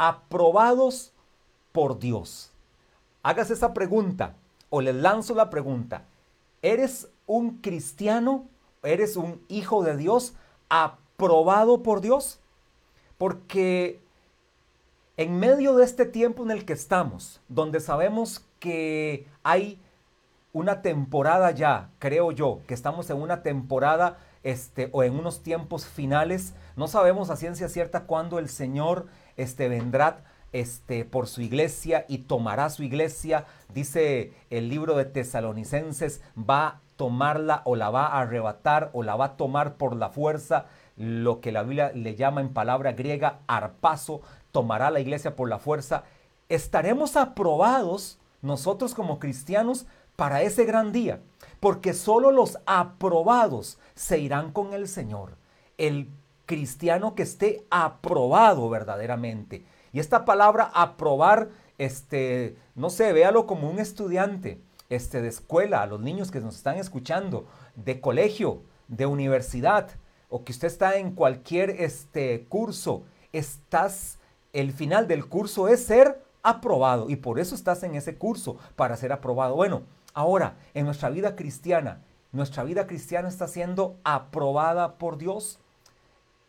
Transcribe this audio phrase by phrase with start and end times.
[0.00, 1.12] aprobados
[1.72, 2.50] por Dios.
[3.22, 4.34] Hagas esa pregunta
[4.70, 6.04] o le lanzo la pregunta.
[6.62, 8.46] ¿Eres un cristiano?
[8.82, 10.32] ¿Eres un hijo de Dios
[10.70, 12.40] aprobado por Dios?
[13.18, 14.00] Porque
[15.18, 19.78] en medio de este tiempo en el que estamos, donde sabemos que hay
[20.54, 25.86] una temporada ya, creo yo, que estamos en una temporada este, o en unos tiempos
[25.86, 32.04] finales, no sabemos a ciencia cierta cuándo el Señor este, vendrá este, por su iglesia
[32.08, 33.46] y tomará su iglesia.
[33.72, 39.16] Dice el libro de Tesalonicenses, va a tomarla o la va a arrebatar o la
[39.16, 40.66] va a tomar por la fuerza,
[40.96, 44.20] lo que la Biblia le llama en palabra griega arpazo,
[44.52, 46.04] tomará la iglesia por la fuerza.
[46.48, 49.86] Estaremos aprobados nosotros como cristianos
[50.20, 51.22] para ese gran día,
[51.60, 55.38] porque solo los aprobados se irán con el Señor.
[55.78, 56.10] El
[56.44, 59.64] cristiano que esté aprobado verdaderamente.
[59.94, 61.48] Y esta palabra aprobar,
[61.78, 66.56] este, no sé, véalo como un estudiante este, de escuela, a los niños que nos
[66.56, 69.88] están escuchando, de colegio, de universidad,
[70.28, 74.18] o que usted está en cualquier este, curso, estás,
[74.52, 78.98] el final del curso es ser aprobado y por eso estás en ese curso, para
[78.98, 79.56] ser aprobado.
[79.56, 79.84] Bueno,
[80.14, 82.00] ahora, en nuestra vida cristiana,
[82.32, 85.58] nuestra vida cristiana está siendo aprobada por Dios.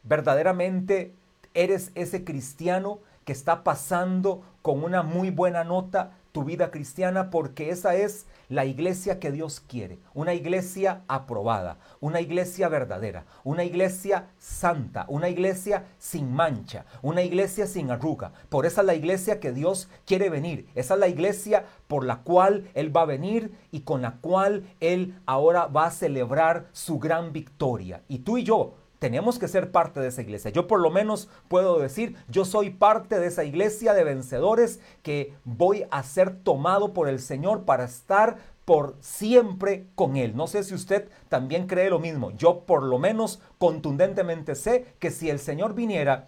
[0.04, 1.14] Verdaderamente
[1.54, 7.70] eres ese cristiano que está pasando con una muy buena nota tu vida cristiana porque
[7.70, 14.28] esa es la iglesia que Dios quiere, una iglesia aprobada, una iglesia verdadera, una iglesia
[14.38, 18.34] santa, una iglesia sin mancha, una iglesia sin arruga.
[18.50, 22.24] Por esa es la iglesia que Dios quiere venir, esa es la iglesia por la
[22.24, 27.00] cual Él va a venir y con la cual Él ahora va a celebrar su
[27.00, 28.04] gran victoria.
[28.08, 30.52] Y tú y yo tenemos que ser parte de esa iglesia.
[30.52, 35.34] Yo por lo menos puedo decir, yo soy parte de esa iglesia de vencedores que
[35.44, 40.36] voy a ser tomado por el Señor para estar por siempre con Él.
[40.36, 42.30] No sé si usted también cree lo mismo.
[42.38, 46.28] Yo por lo menos contundentemente sé que si el Señor viniera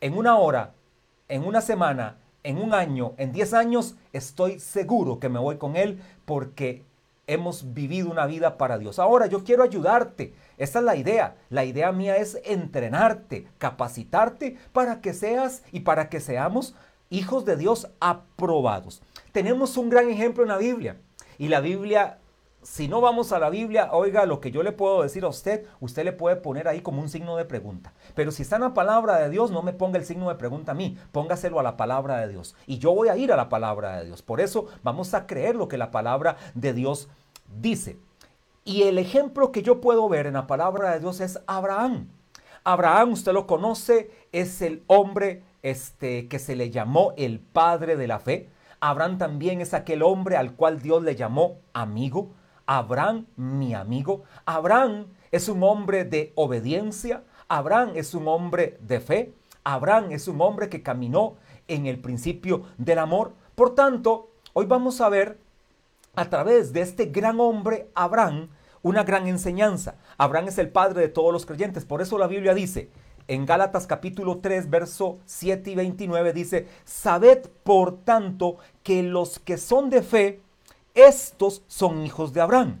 [0.00, 0.72] en una hora,
[1.28, 5.76] en una semana, en un año, en diez años, estoy seguro que me voy con
[5.76, 6.82] Él porque
[7.32, 8.98] hemos vivido una vida para Dios.
[8.98, 10.34] Ahora yo quiero ayudarte.
[10.58, 11.36] Esa es la idea.
[11.48, 16.74] La idea mía es entrenarte, capacitarte para que seas y para que seamos
[17.08, 19.02] hijos de Dios aprobados.
[19.32, 20.96] Tenemos un gran ejemplo en la Biblia.
[21.38, 22.18] Y la Biblia,
[22.62, 25.66] si no vamos a la Biblia, oiga, lo que yo le puedo decir a usted,
[25.80, 27.92] usted le puede poner ahí como un signo de pregunta.
[28.14, 30.72] Pero si está en la palabra de Dios, no me ponga el signo de pregunta
[30.72, 32.54] a mí, póngaselo a la palabra de Dios.
[32.66, 34.22] Y yo voy a ir a la palabra de Dios.
[34.22, 37.08] Por eso vamos a creer lo que la palabra de Dios
[37.58, 37.98] dice.
[38.64, 42.08] Y el ejemplo que yo puedo ver en la palabra de Dios es Abraham.
[42.64, 48.06] Abraham, usted lo conoce, es el hombre este, que se le llamó el padre de
[48.06, 48.50] la fe.
[48.80, 52.32] Abraham también es aquel hombre al cual Dios le llamó amigo.
[52.66, 54.24] Abraham, mi amigo.
[54.44, 57.24] Abraham es un hombre de obediencia.
[57.48, 59.34] Abraham es un hombre de fe.
[59.64, 61.36] Abraham es un hombre que caminó
[61.68, 63.34] en el principio del amor.
[63.54, 65.38] Por tanto, hoy vamos a ver
[66.14, 68.48] a través de este gran hombre, Abraham,
[68.82, 69.96] una gran enseñanza.
[70.18, 71.84] Abraham es el padre de todos los creyentes.
[71.84, 72.90] Por eso la Biblia dice,
[73.28, 79.56] en Gálatas capítulo 3, verso 7 y 29, dice, Sabed por tanto que los que
[79.56, 80.40] son de fe,
[80.94, 82.80] estos son hijos de Abraham.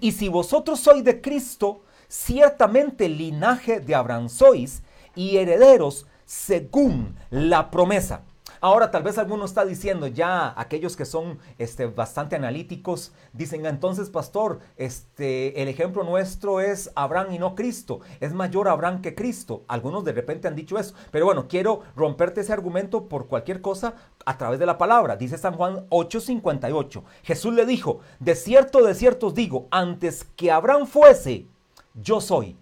[0.00, 4.82] Y si vosotros sois de Cristo, ciertamente linaje de Abraham sois
[5.14, 8.22] y herederos según la promesa.
[8.60, 14.10] Ahora tal vez alguno está diciendo, ya aquellos que son este, bastante analíticos, dicen, entonces
[14.10, 19.62] pastor, este, el ejemplo nuestro es Abraham y no Cristo, es mayor Abraham que Cristo.
[19.68, 23.94] Algunos de repente han dicho eso, pero bueno, quiero romperte ese argumento por cualquier cosa
[24.24, 25.16] a través de la palabra.
[25.16, 30.50] Dice San Juan 8:58, Jesús le dijo, de cierto, de cierto os digo, antes que
[30.50, 31.46] Abraham fuese,
[31.94, 32.56] yo soy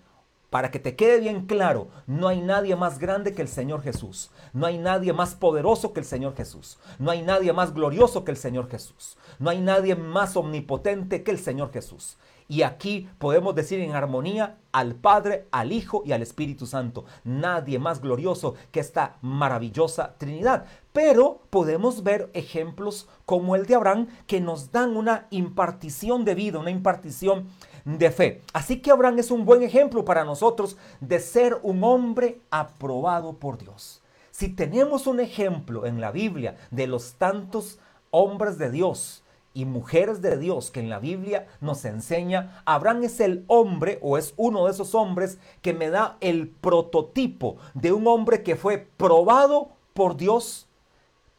[0.54, 4.30] para que te quede bien claro, no hay nadie más grande que el Señor Jesús.
[4.52, 6.78] No hay nadie más poderoso que el Señor Jesús.
[7.00, 9.18] No hay nadie más glorioso que el Señor Jesús.
[9.40, 12.18] No hay nadie más omnipotente que el Señor Jesús.
[12.46, 17.04] Y aquí podemos decir en armonía al Padre, al Hijo y al Espíritu Santo.
[17.24, 20.66] Nadie más glorioso que esta maravillosa Trinidad.
[20.92, 26.58] Pero podemos ver ejemplos como el de Abraham que nos dan una impartición de vida,
[26.58, 27.48] una impartición
[27.84, 28.42] de fe.
[28.52, 33.58] Así que Abraham es un buen ejemplo para nosotros de ser un hombre aprobado por
[33.58, 34.02] Dios.
[34.30, 37.78] Si tenemos un ejemplo en la Biblia de los tantos
[38.10, 39.22] hombres de Dios
[39.52, 44.18] y mujeres de Dios que en la Biblia nos enseña, Abraham es el hombre o
[44.18, 48.78] es uno de esos hombres que me da el prototipo de un hombre que fue
[48.78, 50.66] probado por Dios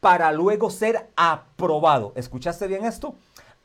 [0.00, 2.12] para luego ser aprobado.
[2.14, 3.16] ¿Escuchaste bien esto?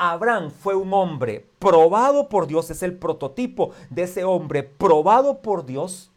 [0.04, 5.64] Abraham fue un hombre probado por Dios, es el prototipo de ese hombre probado por
[5.64, 6.10] Dios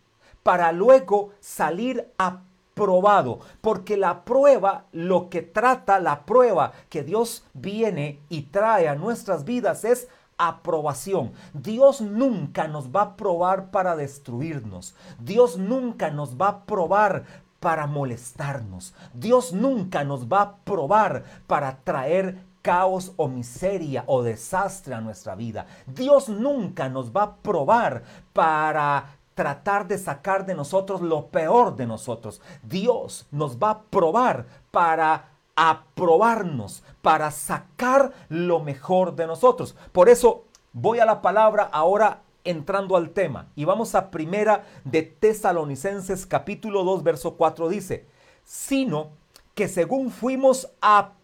[0.42, 7.44] para luego salir aprobado probado, porque la prueba, lo que trata, la prueba que Dios
[7.54, 10.08] viene y trae a nuestras vidas es
[10.38, 11.32] aprobación.
[11.52, 14.96] Dios nunca nos va a probar para destruirnos.
[15.20, 17.24] Dios nunca nos va a probar
[17.60, 18.92] para molestarnos.
[19.14, 25.34] Dios nunca nos va a probar para traer caos o miseria o desastre a nuestra
[25.34, 25.66] vida.
[25.86, 28.02] Dios nunca nos va a probar
[28.32, 32.40] para tratar de sacar de nosotros lo peor de nosotros.
[32.62, 39.76] Dios nos va a probar para aprobarnos, para sacar lo mejor de nosotros.
[39.92, 45.02] Por eso voy a la palabra ahora entrando al tema y vamos a primera de
[45.02, 48.06] Tesalonicenses capítulo 2 verso 4 dice,
[48.42, 49.10] sino
[49.54, 51.23] que según fuimos aprobados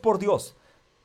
[0.00, 0.56] por Dios,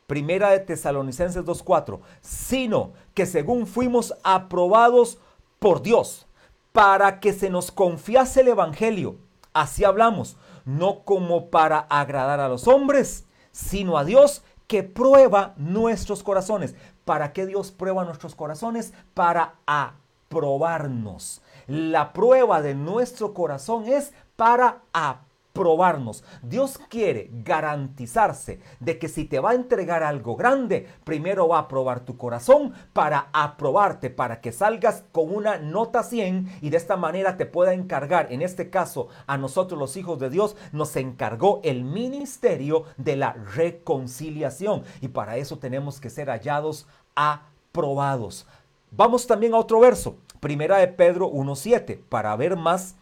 [0.07, 5.17] primera de Tesalonicenses 2.4, sino que según fuimos aprobados
[5.59, 6.25] por Dios
[6.71, 9.17] para que se nos confiase el Evangelio.
[9.53, 16.23] Así hablamos, no como para agradar a los hombres, sino a Dios que prueba nuestros
[16.23, 16.75] corazones.
[17.05, 18.93] ¿Para qué Dios prueba nuestros corazones?
[19.13, 21.41] Para aprobarnos.
[21.67, 26.23] La prueba de nuestro corazón es para aprobarnos probarnos.
[26.41, 31.67] Dios quiere garantizarse de que si te va a entregar algo grande, primero va a
[31.67, 36.97] probar tu corazón para aprobarte, para que salgas con una nota 100 y de esta
[36.97, 41.61] manera te pueda encargar, en este caso a nosotros los hijos de Dios, nos encargó
[41.63, 48.47] el ministerio de la reconciliación y para eso tenemos que ser hallados aprobados.
[48.89, 52.95] Vamos también a otro verso, primera de Pedro 1.7, para ver más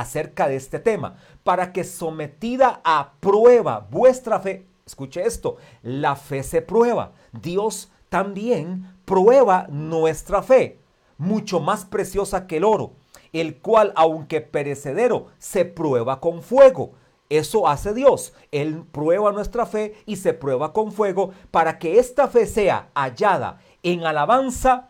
[0.00, 6.42] acerca de este tema, para que sometida a prueba vuestra fe, escuche esto, la fe
[6.42, 10.78] se prueba, Dios también prueba nuestra fe,
[11.16, 12.92] mucho más preciosa que el oro,
[13.32, 16.92] el cual, aunque perecedero, se prueba con fuego.
[17.28, 18.32] Eso hace Dios.
[18.50, 23.60] Él prueba nuestra fe y se prueba con fuego para que esta fe sea hallada
[23.84, 24.88] en alabanza,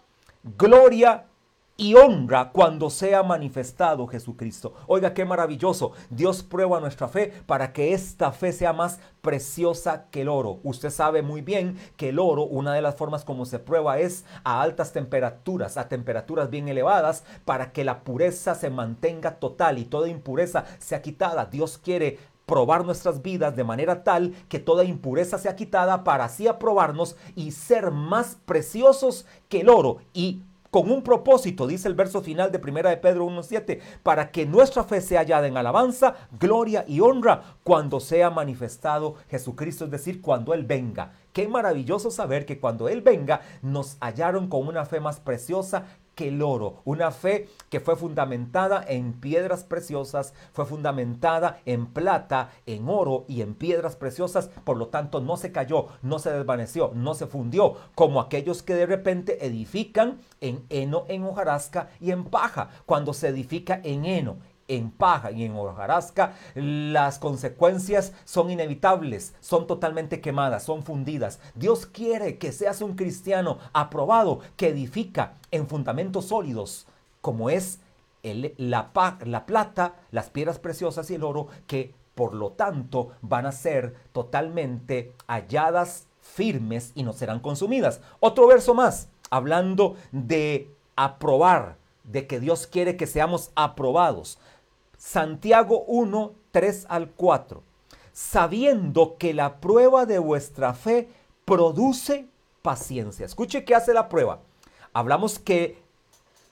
[0.56, 1.26] gloria
[1.80, 4.74] y honra cuando sea manifestado Jesucristo.
[4.86, 5.92] Oiga, qué maravilloso.
[6.10, 10.60] Dios prueba nuestra fe para que esta fe sea más preciosa que el oro.
[10.62, 14.26] Usted sabe muy bien que el oro, una de las formas como se prueba es
[14.44, 19.86] a altas temperaturas, a temperaturas bien elevadas, para que la pureza se mantenga total y
[19.86, 21.46] toda impureza sea quitada.
[21.46, 26.46] Dios quiere probar nuestras vidas de manera tal que toda impureza sea quitada para así
[26.46, 32.22] aprobarnos y ser más preciosos que el oro y con un propósito, dice el verso
[32.22, 36.84] final de 1 de Pedro 1.7, para que nuestra fe sea hallada en alabanza, gloria
[36.86, 41.12] y honra cuando sea manifestado Jesucristo, es decir, cuando Él venga.
[41.32, 45.84] Qué maravilloso saber que cuando Él venga nos hallaron con una fe más preciosa
[46.22, 52.88] el oro, una fe que fue fundamentada en piedras preciosas, fue fundamentada en plata, en
[52.88, 57.14] oro y en piedras preciosas, por lo tanto no se cayó, no se desvaneció, no
[57.14, 62.70] se fundió, como aquellos que de repente edifican en heno, en hojarasca y en paja,
[62.86, 64.38] cuando se edifica en heno,
[64.70, 71.40] en paja y en hojarasca, las consecuencias son inevitables, son totalmente quemadas, son fundidas.
[71.54, 76.86] Dios quiere que seas un cristiano aprobado, que edifica en fundamentos sólidos,
[77.20, 77.80] como es
[78.22, 83.96] la plata, las piedras preciosas y el oro, que por lo tanto van a ser
[84.12, 88.00] totalmente halladas firmes y no serán consumidas.
[88.20, 94.38] Otro verso más, hablando de aprobar, de que Dios quiere que seamos aprobados.
[95.00, 97.62] Santiago 1, 3 al 4.
[98.12, 101.08] Sabiendo que la prueba de vuestra fe
[101.46, 102.28] produce
[102.60, 103.24] paciencia.
[103.24, 104.42] Escuche qué hace la prueba.
[104.92, 105.82] Hablamos que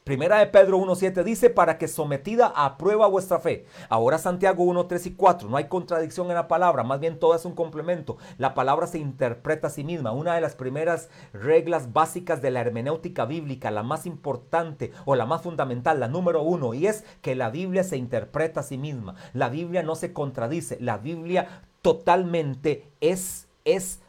[0.09, 3.67] Primera de Pedro 1.7 dice, para que sometida a prueba vuestra fe.
[3.91, 7.45] Ahora Santiago 1.3 y 4, no hay contradicción en la palabra, más bien todo es
[7.45, 8.17] un complemento.
[8.38, 10.12] La palabra se interpreta a sí misma.
[10.12, 15.27] Una de las primeras reglas básicas de la hermenéutica bíblica, la más importante o la
[15.27, 19.15] más fundamental, la número uno, y es que la Biblia se interpreta a sí misma.
[19.35, 24.00] La Biblia no se contradice, la Biblia totalmente es, es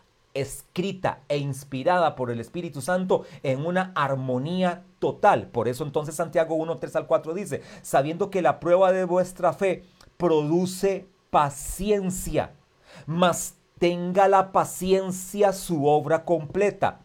[0.41, 5.47] escrita e inspirada por el Espíritu Santo en una armonía total.
[5.47, 9.53] Por eso entonces Santiago 1, 3 al 4 dice, sabiendo que la prueba de vuestra
[9.53, 9.83] fe
[10.17, 12.53] produce paciencia,
[13.05, 16.99] mas tenga la paciencia su obra completa,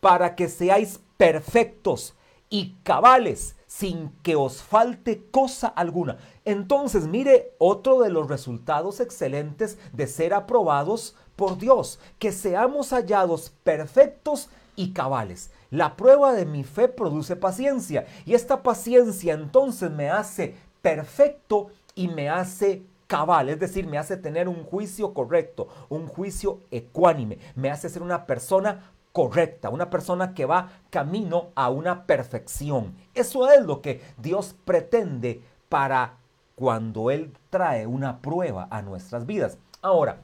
[0.00, 2.16] para que seáis perfectos
[2.48, 6.18] y cabales, sin que os falte cosa alguna.
[6.44, 13.50] Entonces, mire otro de los resultados excelentes de ser aprobados por Dios, que seamos hallados
[13.62, 15.50] perfectos y cabales.
[15.70, 22.08] La prueba de mi fe produce paciencia y esta paciencia entonces me hace perfecto y
[22.08, 27.70] me hace cabal, es decir, me hace tener un juicio correcto, un juicio ecuánime, me
[27.70, 32.96] hace ser una persona correcta, una persona que va camino a una perfección.
[33.14, 36.21] Eso es lo que Dios pretende para
[36.54, 39.58] cuando Él trae una prueba a nuestras vidas.
[39.80, 40.20] Ahora,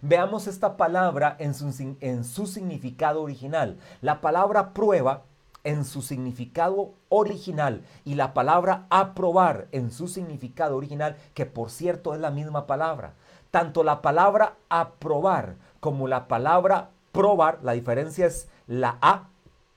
[0.00, 3.78] veamos esta palabra en su, significado original.
[4.00, 5.22] La palabra prueba
[5.64, 12.14] en su significado original y la palabra aprobar en su significado original, que por cierto
[12.14, 13.14] es la misma palabra.
[13.50, 19.28] Tanto la palabra aprobar como la palabra probar, la diferencia es la A,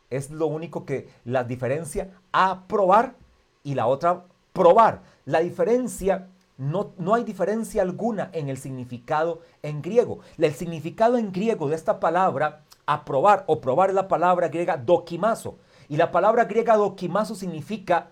[0.09, 3.15] es lo único que la diferencia, aprobar
[3.63, 4.23] y la otra
[4.55, 5.03] probar.
[5.25, 10.21] La diferencia, no, no hay diferencia alguna en el significado en griego.
[10.39, 15.57] El significado en griego de esta palabra, aprobar o probar la palabra griega dokimazo.
[15.89, 18.07] Y la palabra griega dokimazo significa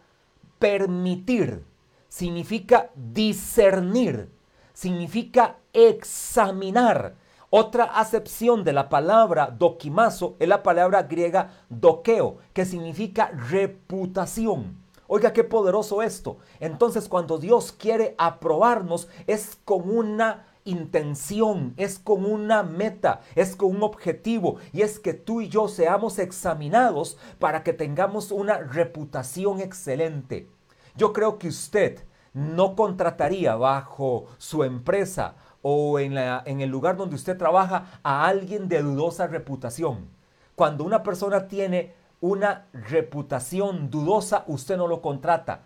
[0.60, 1.64] permitir,
[2.08, 4.30] significa discernir,
[4.74, 7.16] significa examinar.
[7.50, 14.83] Otra acepción de la palabra dokimazo es la palabra griega dokeo, que significa reputación.
[15.16, 16.40] Oiga, qué poderoso esto.
[16.60, 23.76] Entonces, cuando Dios quiere aprobarnos, es con una intención, es con una meta, es con
[23.76, 29.60] un objetivo y es que tú y yo seamos examinados para que tengamos una reputación
[29.60, 30.50] excelente.
[30.96, 32.04] Yo creo que usted
[32.34, 38.68] no contrataría bajo su empresa o en, en el lugar donde usted trabaja a alguien
[38.68, 40.08] de dudosa reputación.
[40.56, 41.94] Cuando una persona tiene
[42.24, 45.64] una reputación dudosa, usted no lo contrata.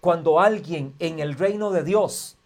[0.00, 2.38] Cuando alguien en el reino de Dios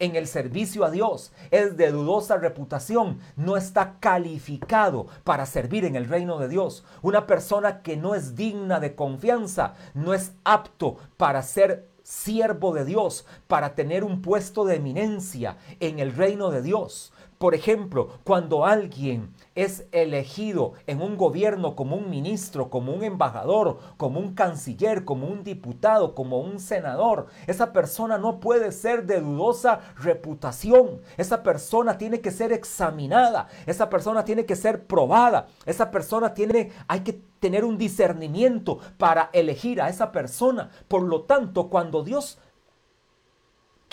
[0.00, 5.94] en el servicio a Dios es de dudosa reputación, no está calificado para servir en
[5.94, 6.84] el reino de Dios.
[7.02, 12.84] Una persona que no es digna de confianza, no es apto para ser siervo de
[12.84, 17.12] Dios, para tener un puesto de eminencia en el reino de Dios.
[17.44, 23.80] Por ejemplo, cuando alguien es elegido en un gobierno como un ministro, como un embajador,
[23.98, 29.20] como un canciller, como un diputado, como un senador, esa persona no puede ser de
[29.20, 31.02] dudosa reputación.
[31.18, 36.72] Esa persona tiene que ser examinada, esa persona tiene que ser probada, esa persona tiene,
[36.88, 40.70] hay que tener un discernimiento para elegir a esa persona.
[40.88, 42.38] Por lo tanto, cuando Dios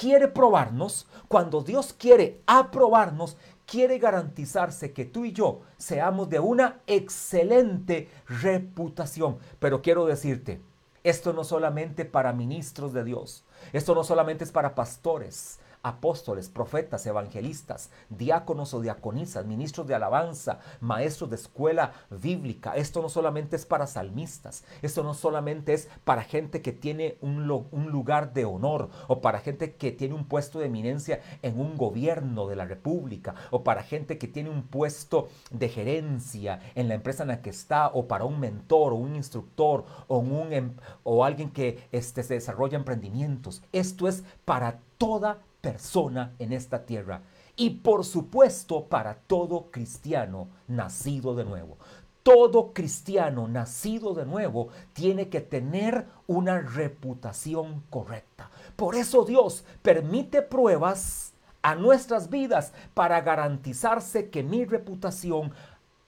[0.01, 6.79] quiere probarnos, cuando Dios quiere aprobarnos, quiere garantizarse que tú y yo seamos de una
[6.87, 9.37] excelente reputación.
[9.59, 10.59] Pero quiero decirte,
[11.03, 13.43] esto no solamente para ministros de Dios,
[13.73, 20.59] esto no solamente es para pastores, apóstoles, profetas, evangelistas, diáconos o diaconisas, ministros de alabanza,
[20.79, 22.75] maestros de escuela bíblica.
[22.75, 27.49] Esto no solamente es para salmistas, esto no solamente es para gente que tiene un,
[27.49, 31.77] un lugar de honor o para gente que tiene un puesto de eminencia en un
[31.77, 36.95] gobierno de la república o para gente que tiene un puesto de gerencia en la
[36.95, 40.73] empresa en la que está o para un mentor o un instructor o, un, em,
[41.03, 43.61] o alguien que este, se desarrolla emprendimientos.
[43.71, 47.21] Esto es para toda persona en esta tierra
[47.55, 51.77] y por supuesto para todo cristiano nacido de nuevo.
[52.23, 58.51] Todo cristiano nacido de nuevo tiene que tener una reputación correcta.
[58.75, 65.53] Por eso Dios permite pruebas a nuestras vidas para garantizarse que mi reputación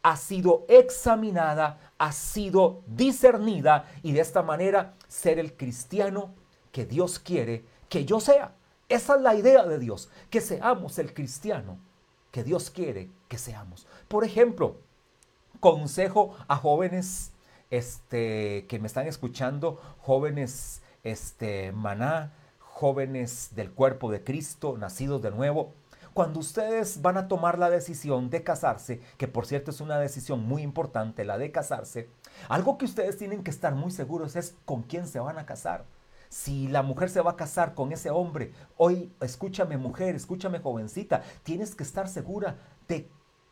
[0.04, 6.36] ha sido examinada, ha sido discernida y de esta manera ser el cristiano
[6.72, 8.54] que Dios quiere que yo sea.
[8.94, 11.80] Esa es la idea de Dios, que seamos el cristiano
[12.30, 13.88] que Dios quiere que seamos.
[14.08, 14.76] Por ejemplo,
[15.60, 17.32] consejo a jóvenes
[17.72, 25.32] este, que me están escuchando, jóvenes este, maná, jóvenes del cuerpo de Cristo, nacidos de
[25.32, 25.74] nuevo.
[26.14, 30.46] Cuando ustedes van a tomar la decisión de casarse, que por cierto es una decisión
[30.46, 32.12] muy importante, la de casarse,
[32.48, 35.84] algo que ustedes tienen que estar muy seguros es con quién se van a casar
[36.34, 41.22] si la mujer se va a casar con ese hombre, hoy escúchame mujer, escúchame jovencita,
[41.44, 43.08] tienes que estar segura de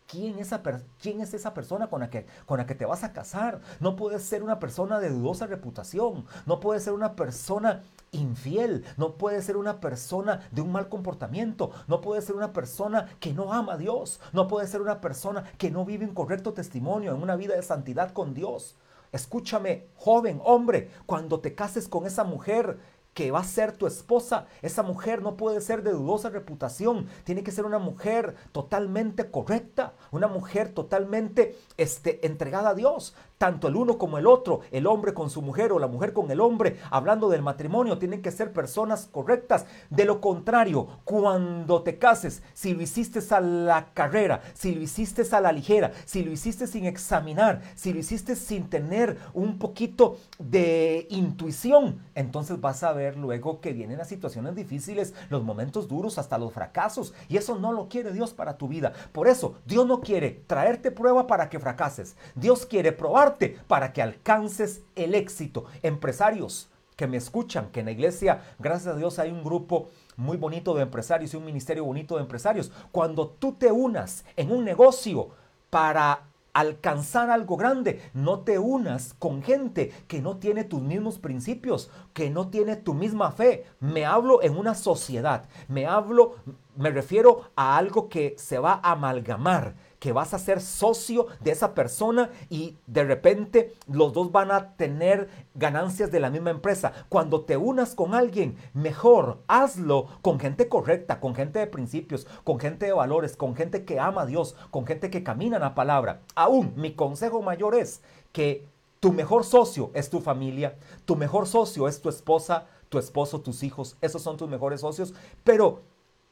[0.07, 0.63] quién, esa
[0.99, 3.61] quién es esa persona con la, que, con la que te vas a casar.
[3.79, 9.15] No puedes ser una persona de dudosa reputación, no puedes ser una persona infiel, no
[9.15, 13.53] puede ser una persona de un mal comportamiento, no puede ser una persona que no
[13.53, 17.21] ama a Dios, no puede ser una persona que no vive un correcto testimonio en
[17.21, 18.75] una vida de santidad con Dios.
[19.11, 22.77] Escúchame, joven, hombre, cuando te cases con esa mujer
[23.13, 27.43] que va a ser tu esposa, esa mujer no puede ser de dudosa reputación, tiene
[27.43, 33.75] que ser una mujer totalmente correcta, una mujer totalmente este, entregada a Dios, tanto el
[33.75, 36.77] uno como el otro, el hombre con su mujer o la mujer con el hombre,
[36.91, 39.65] hablando del matrimonio, tienen que ser personas correctas.
[39.89, 45.23] De lo contrario, cuando te cases, si lo hiciste a la carrera, si lo hiciste
[45.35, 50.17] a la ligera, si lo hiciste sin examinar, si lo hiciste sin tener un poquito
[50.37, 56.19] de intuición, entonces vas a ver luego que vienen las situaciones difíciles, los momentos duros,
[56.19, 57.15] hasta los fracasos.
[57.27, 58.93] Y eso no lo quiere Dios para tu vida.
[59.11, 62.15] Por eso, Dios no quiere traerte prueba para que fracases.
[62.35, 63.30] Dios quiere probar
[63.67, 65.65] para que alcances el éxito.
[65.83, 70.37] Empresarios que me escuchan, que en la iglesia, gracias a Dios, hay un grupo muy
[70.37, 72.71] bonito de empresarios y un ministerio bonito de empresarios.
[72.91, 75.29] Cuando tú te unas en un negocio
[75.69, 78.01] para alcanzar algo grande.
[78.13, 82.93] No te unas con gente que no tiene tus mismos principios, que no tiene tu
[82.93, 83.65] misma fe.
[83.79, 86.35] Me hablo en una sociedad, me hablo,
[86.75, 91.51] me refiero a algo que se va a amalgamar que vas a ser socio de
[91.51, 96.91] esa persona y de repente los dos van a tener ganancias de la misma empresa.
[97.07, 102.59] Cuando te unas con alguien, mejor hazlo con gente correcta, con gente de principios, con
[102.59, 105.75] gente de valores, con gente que ama a Dios, con gente que camina en la
[105.75, 106.21] palabra.
[106.33, 108.01] Aún mi consejo mayor es
[108.31, 108.70] que
[109.01, 113.63] tu mejor socio es tu familia, tu mejor socio es tu esposa, tu esposo, tus
[113.63, 115.81] hijos, esos son tus mejores socios, pero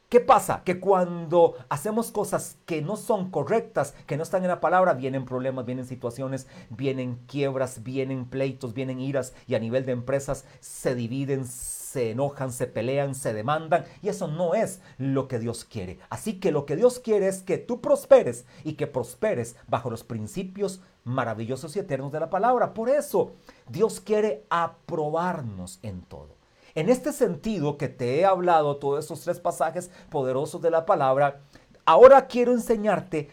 [0.10, 0.64] ¿Qué pasa?
[0.64, 5.24] Que cuando hacemos cosas que no son correctas, que no están en la palabra, vienen
[5.24, 10.96] problemas, vienen situaciones, vienen quiebras, vienen pleitos, vienen iras y a nivel de empresas se
[10.96, 11.46] dividen,
[11.90, 15.98] se enojan, se pelean, se demandan y eso no es lo que Dios quiere.
[16.10, 20.04] Así que lo que Dios quiere es que tú prosperes y que prosperes bajo los
[20.04, 22.76] principios maravillosos y eternos de la palabra.
[22.76, 23.32] Por eso
[23.68, 26.38] Dios quiere aprobarnos en todo.
[26.76, 31.42] En este sentido que te he hablado, todos estos tres pasajes poderosos de la palabra,
[31.86, 33.32] ahora quiero enseñarte,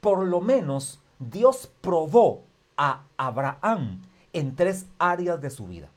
[0.00, 2.44] por lo menos, Dios probó
[2.76, 4.02] a Abraham
[4.32, 5.90] en tres áreas de su vida.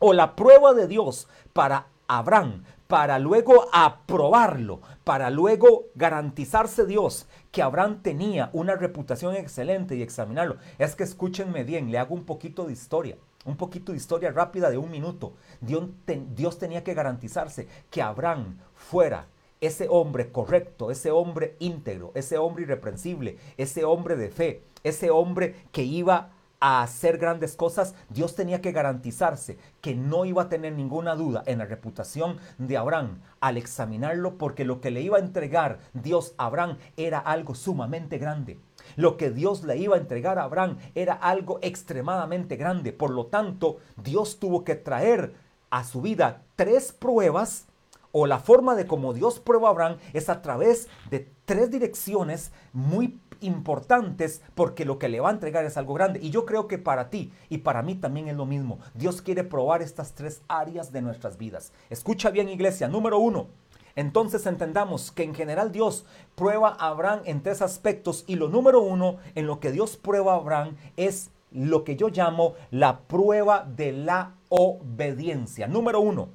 [0.00, 7.62] O la prueba de Dios para Abraham, para luego aprobarlo, para luego garantizarse Dios que
[7.62, 10.56] Abraham tenía una reputación excelente y examinarlo.
[10.78, 13.16] Es que escúchenme bien, le hago un poquito de historia.
[13.44, 15.34] Un poquito de historia rápida de un minuto.
[15.60, 19.26] Dios, tenía que garantizarse que Abraham fuera
[19.60, 25.54] ese hombre correcto, ese hombre íntegro, ese hombre irreprensible, ese hombre de fe, ese hombre
[25.72, 30.74] que iba a hacer grandes cosas, Dios tenía que garantizarse que no iba a tener
[30.74, 35.20] ninguna duda en la reputación de Abraham al examinarlo, porque lo que le iba a
[35.20, 38.58] entregar Dios a Abraham era algo sumamente grande.
[38.96, 42.92] Lo que Dios le iba a entregar a Abraham era algo extremadamente grande.
[42.92, 45.34] Por lo tanto, Dios tuvo que traer
[45.70, 47.66] a su vida tres pruebas
[48.12, 52.52] o la forma de cómo Dios prueba a Abraham es a través de tres direcciones
[52.72, 56.20] muy importantes porque lo que le va a entregar es algo grande.
[56.22, 58.78] Y yo creo que para ti y para mí también es lo mismo.
[58.94, 61.72] Dios quiere probar estas tres áreas de nuestras vidas.
[61.88, 62.88] Escucha bien iglesia.
[62.88, 63.48] Número uno,
[63.96, 68.80] entonces entendamos que en general Dios prueba a Abraham en tres aspectos y lo número
[68.80, 73.64] uno en lo que Dios prueba a Abraham es lo que yo llamo la prueba
[73.64, 75.66] de la obediencia.
[75.66, 76.28] Número uno,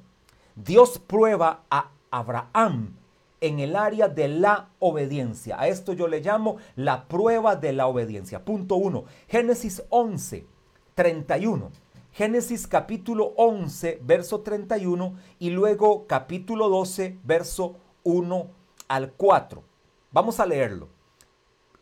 [0.56, 2.96] Dios prueba a Abraham
[3.42, 5.60] en el área de la obediencia.
[5.60, 8.42] A esto yo le llamo la prueba de la obediencia.
[8.42, 10.46] Punto uno, Génesis 11,
[10.94, 11.70] 31.
[12.10, 18.46] Génesis capítulo 11, verso 31 y luego capítulo 12, verso 1
[18.88, 19.62] al 4.
[20.10, 20.88] Vamos a leerlo.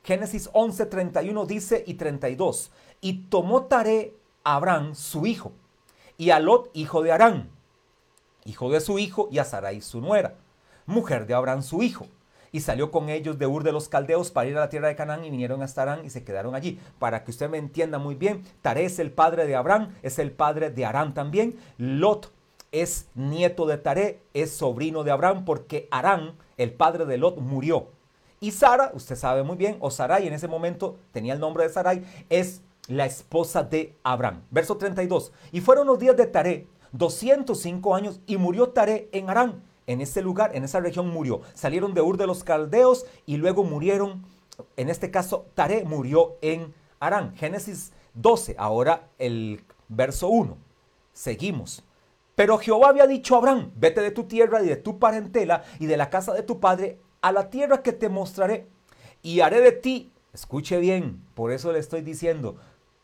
[0.03, 2.73] Génesis 11, 31 dice y 32.
[3.01, 5.53] Y tomó Taré a Abraham su hijo,
[6.19, 7.51] y a Lot hijo de Arán,
[8.45, 10.35] hijo de su hijo, y a Sarai su nuera,
[10.87, 12.07] mujer de Abraham su hijo
[12.55, 14.95] y salió con ellos de Ur de los Caldeos para ir a la tierra de
[14.95, 16.79] Canaán y vinieron a Arán y se quedaron allí.
[17.01, 20.31] Para que usted me entienda muy bien, Taré es el padre de Abraham, es el
[20.31, 21.59] padre de Arán también.
[21.79, 22.33] Lot
[22.71, 27.89] es nieto de Taré, es sobrino de Abraham porque Arán, el padre de Lot, murió.
[28.39, 31.71] Y Sara, usted sabe muy bien, o Sarai en ese momento tenía el nombre de
[31.71, 34.43] Sarai, es la esposa de Abraham.
[34.53, 35.33] Verso 32.
[35.51, 40.23] Y fueron los días de Taré, 205 años, y murió Taré en Arán en ese
[40.23, 41.43] lugar, en esa región murió.
[41.53, 44.25] Salieron de Ur de los Caldeos y luego murieron,
[44.77, 47.35] en este caso Taré murió en Arán.
[47.37, 50.57] Génesis 12, ahora el verso 1.
[51.13, 51.85] Seguimos.
[52.35, 55.87] Pero Jehová había dicho a Abraham, vete de tu tierra y de tu parentela y
[55.87, 58.67] de la casa de tu padre a la tierra que te mostraré
[59.23, 62.57] y haré de ti, escuche bien, por eso le estoy diciendo,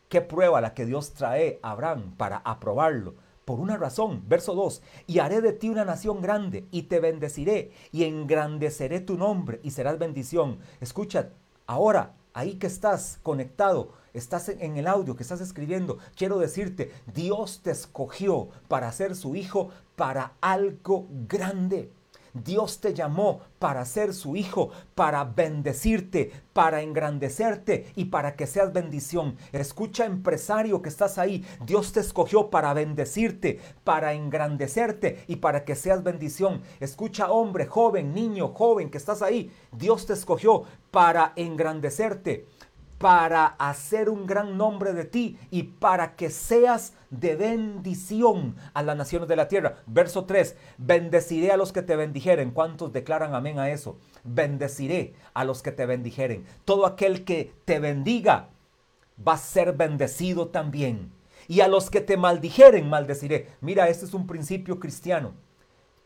[0.09, 3.15] qué prueba la que Dios trae a Abraham para aprobarlo.
[3.45, 7.71] Por una razón, verso 2, y haré de ti una nación grande, y te bendeciré,
[7.91, 10.59] y engrandeceré tu nombre, y serás bendición.
[10.79, 11.29] Escucha,
[11.65, 17.61] ahora, ahí que estás conectado, estás en el audio que estás escribiendo, quiero decirte, Dios
[17.63, 21.91] te escogió para ser su hijo para algo grande.
[22.33, 28.73] Dios te llamó para ser su hijo, para bendecirte, para engrandecerte y para que seas
[28.73, 29.37] bendición.
[29.51, 31.45] Escucha empresario que estás ahí.
[31.65, 36.61] Dios te escogió para bendecirte, para engrandecerte y para que seas bendición.
[36.79, 39.51] Escucha hombre, joven, niño, joven que estás ahí.
[39.71, 42.47] Dios te escogió para engrandecerte
[43.01, 48.95] para hacer un gran nombre de ti y para que seas de bendición a las
[48.95, 49.77] naciones de la tierra.
[49.87, 52.51] Verso 3, bendeciré a los que te bendijeren.
[52.51, 53.97] ¿Cuántos declaran amén a eso?
[54.23, 56.45] Bendeciré a los que te bendijeren.
[56.63, 58.49] Todo aquel que te bendiga
[59.27, 61.11] va a ser bendecido también.
[61.47, 63.47] Y a los que te maldijeren, maldeciré.
[63.61, 65.33] Mira, este es un principio cristiano.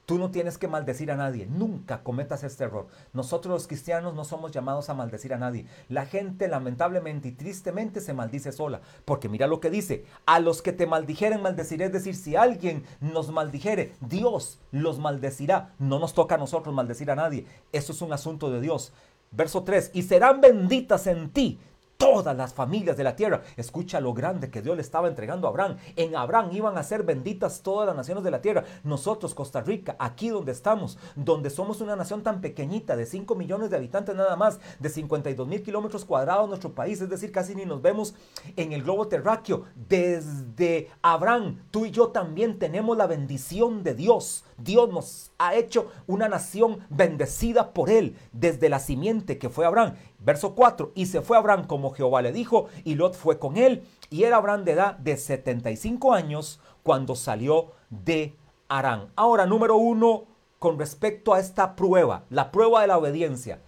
[0.05, 1.47] Tú no tienes que maldecir a nadie.
[1.47, 2.87] Nunca cometas este error.
[3.13, 5.65] Nosotros los cristianos no somos llamados a maldecir a nadie.
[5.89, 8.81] La gente lamentablemente y tristemente se maldice sola.
[9.03, 10.05] Porque mira lo que dice.
[10.27, 11.85] A los que te maldijeren maldeciré.
[11.85, 15.73] Es decir, si alguien nos maldijere, Dios los maldecirá.
[15.79, 17.47] No nos toca a nosotros maldecir a nadie.
[17.71, 18.93] Eso es un asunto de Dios.
[19.31, 19.91] Verso 3.
[19.93, 21.59] Y serán benditas en ti
[21.97, 23.41] todas las familias de la tierra.
[23.57, 25.77] Escucha lo grande que Dios le estaba entregando a Abraham.
[25.95, 28.63] En Abraham iban a ser benditas todas las naciones de la tierra.
[28.83, 33.69] Nosotros, Costa Rica, aquí donde estamos, donde somos una nación tan pequeñita, de 5 millones
[33.69, 37.65] de habitantes nada más, de 52 mil kilómetros cuadrados nuestro país, es decir, casi ni
[37.65, 38.15] nos vemos
[38.55, 39.65] en el globo terráqueo.
[39.87, 44.43] Desde Abraham, tú y yo también tenemos la bendición de Dios.
[44.57, 49.95] Dios nos ha hecho una nación bendecida por él, desde la simiente que fue Abraham.
[50.25, 53.83] Verso 4, y se fue Abraham como Jehová le dijo, y Lot fue con él,
[54.09, 58.35] y era Abraham de edad de 75 años cuando salió de
[58.67, 59.11] Arán.
[59.15, 60.23] Ahora, número uno,
[60.57, 63.59] con respecto a esta prueba, la prueba de la obediencia.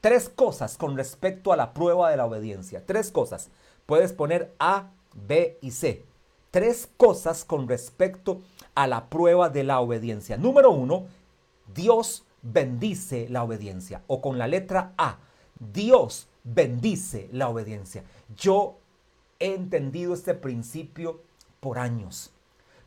[0.00, 2.86] Tres cosas con respecto a la prueba de la obediencia.
[2.86, 3.50] Tres cosas.
[3.86, 6.04] Puedes poner A, B y C.
[6.52, 8.42] Tres cosas con respecto
[8.76, 10.36] a la prueba de la obediencia.
[10.36, 11.06] Número uno,
[11.74, 14.02] Dios bendice la obediencia.
[14.06, 15.18] O con la letra A,
[15.58, 18.04] Dios bendice la obediencia.
[18.36, 18.78] Yo
[19.38, 21.22] he entendido este principio
[21.60, 22.32] por años.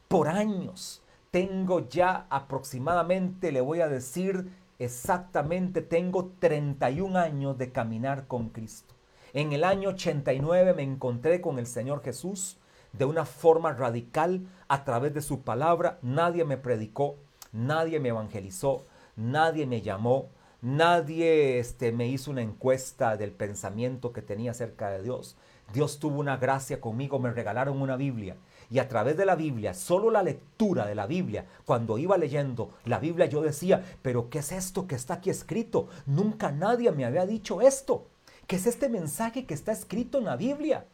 [0.07, 1.01] Por años.
[1.31, 8.95] Tengo ya aproximadamente, le voy a decir exactamente, tengo 31 años de caminar con Cristo.
[9.33, 12.57] En el año 89 me encontré con el Señor Jesús
[12.93, 15.99] de una forma radical a través de su palabra.
[16.01, 17.17] Nadie me predicó,
[17.51, 20.29] nadie me evangelizó, nadie me llamó,
[20.61, 25.37] Nadie este, me hizo una encuesta del pensamiento que tenía acerca de Dios.
[25.73, 28.35] Dios tuvo una gracia conmigo, me regalaron una Biblia.
[28.69, 32.71] Y a través de la Biblia, solo la lectura de la Biblia, cuando iba leyendo
[32.83, 35.87] la Biblia, yo decía, pero ¿qué es esto que está aquí escrito?
[36.05, 38.07] Nunca nadie me había dicho esto.
[38.45, 40.85] ¿Qué es este mensaje que está escrito en la Biblia?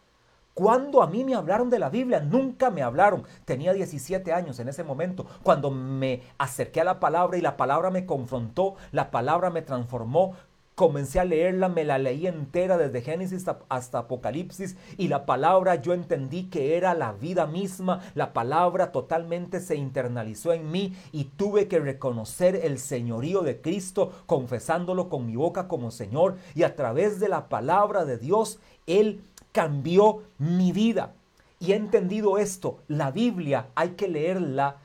[0.56, 3.26] Cuando a mí me hablaron de la Biblia, nunca me hablaron.
[3.44, 7.92] Tenía 17 años en ese momento, cuando me acerqué a la palabra y la palabra
[7.92, 10.34] me confrontó, la palabra me transformó.
[10.74, 15.94] Comencé a leerla, me la leí entera desde Génesis hasta Apocalipsis y la palabra yo
[15.94, 21.70] entendí que era la vida misma, la palabra totalmente se internalizó en mí y tuve
[21.70, 27.22] que reconocer el señorío de Cristo confesándolo con mi boca como Señor y a través
[27.22, 29.22] de la palabra de Dios, Él
[29.56, 31.14] cambió mi vida.
[31.60, 34.82] Y he entendido esto, la Biblia hay que leerla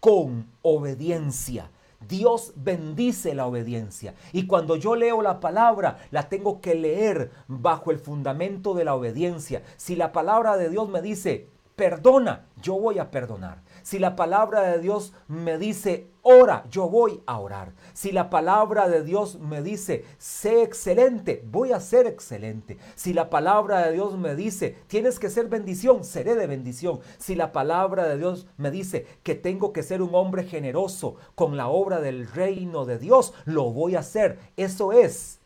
[0.00, 1.70] con obediencia.
[2.08, 4.14] Dios bendice la obediencia.
[4.32, 8.94] Y cuando yo leo la palabra, la tengo que leer bajo el fundamento de la
[8.94, 9.62] obediencia.
[9.76, 13.60] Si la palabra de Dios me dice, perdona, yo voy a perdonar.
[13.86, 17.72] Si la palabra de Dios me dice, ora, yo voy a orar.
[17.92, 22.78] Si la palabra de Dios me dice, sé excelente, voy a ser excelente.
[22.96, 26.98] Si la palabra de Dios me dice, tienes que ser bendición, seré de bendición.
[27.18, 31.56] Si la palabra de Dios me dice que tengo que ser un hombre generoso con
[31.56, 34.40] la obra del reino de Dios, lo voy a hacer.
[34.56, 35.38] Eso es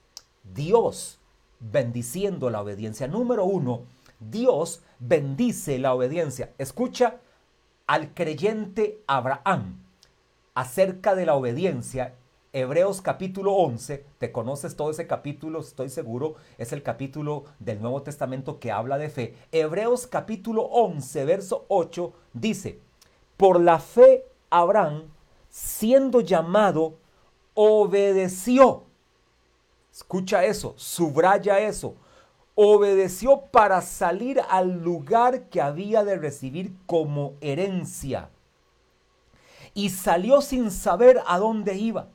[0.55, 1.18] Dios
[1.61, 3.07] bendiciendo la obediencia.
[3.07, 3.83] Número uno,
[4.18, 6.55] Dios bendice la obediencia.
[6.57, 7.20] Escucha
[7.90, 9.83] al creyente Abraham
[10.55, 12.14] acerca de la obediencia.
[12.53, 18.03] Hebreos capítulo 11, te conoces todo ese capítulo, estoy seguro, es el capítulo del Nuevo
[18.03, 19.35] Testamento que habla de fe.
[19.50, 22.79] Hebreos capítulo 11, verso 8 dice,
[23.37, 25.09] por la fe Abraham,
[25.48, 26.94] siendo llamado,
[27.55, 28.85] obedeció.
[29.92, 31.96] Escucha eso, subraya eso.
[32.62, 38.28] Obedeció para salir al lugar que había de recibir como herencia.
[39.72, 42.08] Y salió sin saber a dónde iba.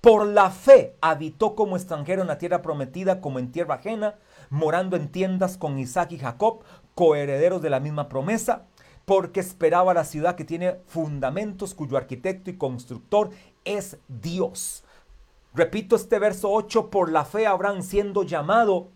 [0.00, 4.14] Por la fe habitó como extranjero en la tierra prometida, como en tierra ajena,
[4.48, 6.60] morando en tiendas con Isaac y Jacob,
[6.94, 8.64] coherederos de la misma promesa,
[9.04, 13.28] porque esperaba la ciudad que tiene fundamentos, cuyo arquitecto y constructor
[13.66, 14.84] es Dios.
[15.52, 18.95] Repito este verso 8, por la fe Abraham siendo llamado,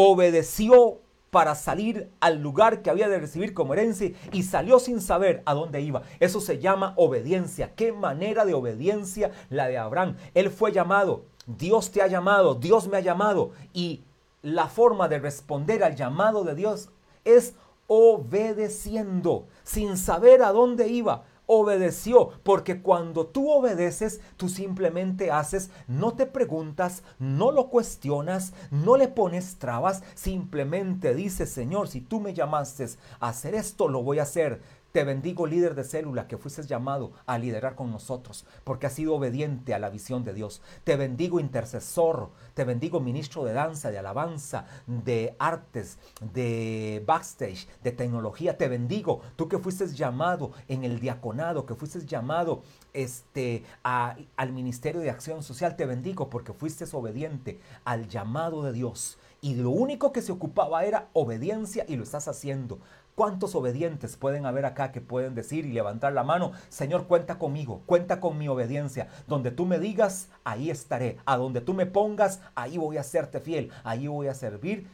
[0.00, 5.42] obedeció para salir al lugar que había de recibir como herencia y salió sin saber
[5.46, 6.02] a dónde iba.
[6.18, 7.74] Eso se llama obediencia.
[7.74, 10.16] ¿Qué manera de obediencia la de Abraham?
[10.34, 14.02] Él fue llamado, Dios te ha llamado, Dios me ha llamado y
[14.42, 16.90] la forma de responder al llamado de Dios
[17.24, 17.54] es
[17.86, 26.12] obedeciendo, sin saber a dónde iba obedeció, porque cuando tú obedeces, tú simplemente haces, no
[26.12, 32.34] te preguntas, no lo cuestionas, no le pones trabas, simplemente dices, Señor, si tú me
[32.34, 32.86] llamaste
[33.18, 34.60] a hacer esto, lo voy a hacer.
[34.92, 39.14] Te bendigo líder de célula que fuiste llamado a liderar con nosotros porque has sido
[39.14, 40.62] obediente a la visión de Dios.
[40.82, 45.98] Te bendigo intercesor, te bendigo ministro de danza, de alabanza, de artes,
[46.32, 48.58] de backstage, de tecnología.
[48.58, 55.00] Te bendigo tú que fuiste llamado en el diaconado, que fuiste llamado este, al ministerio
[55.00, 55.76] de acción social.
[55.76, 59.18] Te bendigo porque fuiste obediente al llamado de Dios.
[59.42, 62.78] Y lo único que se ocupaba era obediencia y lo estás haciendo.
[63.20, 66.52] ¿Cuántos obedientes pueden haber acá que pueden decir y levantar la mano?
[66.70, 69.08] Señor, cuenta conmigo, cuenta con mi obediencia.
[69.26, 71.18] Donde tú me digas, ahí estaré.
[71.26, 74.88] A donde tú me pongas, ahí voy a serte fiel, ahí voy a servir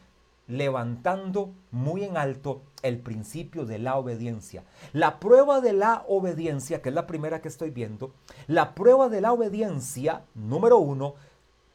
[0.45, 4.65] levantando muy en alto el principio de la obediencia.
[4.91, 8.11] La prueba de la obediencia, que es la primera que estoy viendo,
[8.47, 11.15] la prueba de la obediencia, número uno,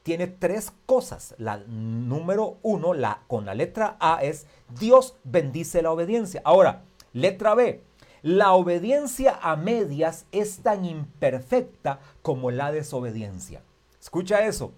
[0.03, 1.35] tiene tres cosas.
[1.39, 4.47] La número uno, la, con la letra A, es
[4.79, 6.43] Dios bendice la obediencia.
[6.45, 7.83] Ahora, letra B.
[8.23, 13.63] La obediencia a medias es tan imperfecta como la desobediencia.
[14.01, 14.73] Escucha eso.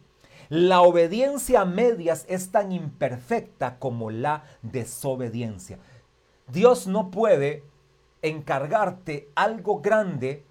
[0.49, 5.79] La obediencia a medias es tan imperfecta como la desobediencia.
[6.49, 7.65] Dios no puede
[8.23, 10.45] encargarte algo grande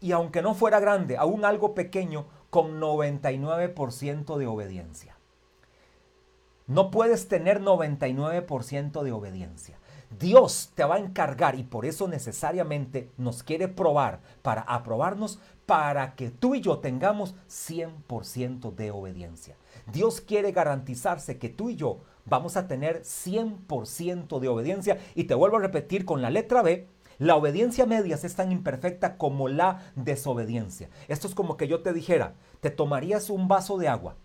[0.00, 5.16] y aunque no fuera grande, aún algo pequeño, con 99% de obediencia.
[6.66, 9.78] No puedes tener 99% de obediencia.
[10.18, 16.16] Dios te va a encargar y por eso necesariamente nos quiere probar para aprobarnos para
[16.16, 19.56] que tú y yo tengamos 100% de obediencia.
[19.92, 25.34] Dios quiere garantizarse que tú y yo vamos a tener 100% de obediencia y te
[25.34, 26.88] vuelvo a repetir con la letra B,
[27.20, 30.88] la obediencia medias es tan imperfecta como la desobediencia.
[31.06, 34.16] Esto es como que yo te dijera, te tomarías un vaso de agua.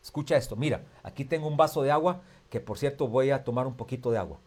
[0.00, 3.66] Escucha esto, mira, aquí tengo un vaso de agua, que por cierto voy a tomar
[3.66, 4.38] un poquito de agua.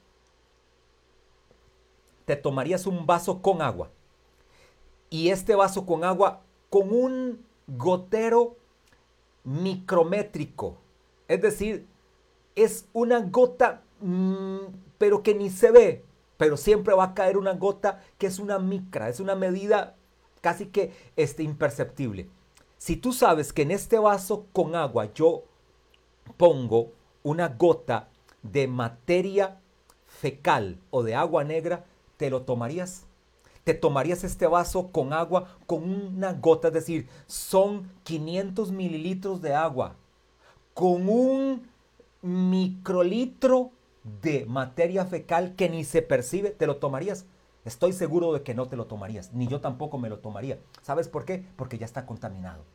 [2.24, 3.92] Te tomarías un vaso con agua.
[5.10, 8.56] Y este vaso con agua con un gotero
[9.44, 10.78] micrométrico.
[11.28, 11.86] Es decir,
[12.56, 14.60] es una gota, mm,
[14.98, 16.06] pero que ni se ve
[16.44, 19.96] pero siempre va a caer una gota que es una micra, es una medida
[20.42, 22.28] casi que este, imperceptible.
[22.78, 25.44] Si tú sabes que en este vaso con agua yo
[26.36, 26.92] pongo
[27.24, 28.10] una gota
[28.42, 29.62] de materia
[30.06, 31.86] fecal o de agua negra,
[32.18, 33.06] ¿te lo tomarías?
[33.64, 36.68] ¿Te tomarías este vaso con agua con una gota?
[36.68, 39.96] Es decir, son 500 mililitros de agua
[40.74, 41.70] con un
[42.22, 43.72] microlitro
[44.04, 47.26] de materia fecal que ni se percibe, ¿te lo tomarías?
[47.66, 50.60] Estoy seguro de que no te lo tomarías, ni yo tampoco me lo tomaría.
[50.82, 51.46] ¿Sabes por qué?
[51.56, 52.66] Porque ya está contaminado.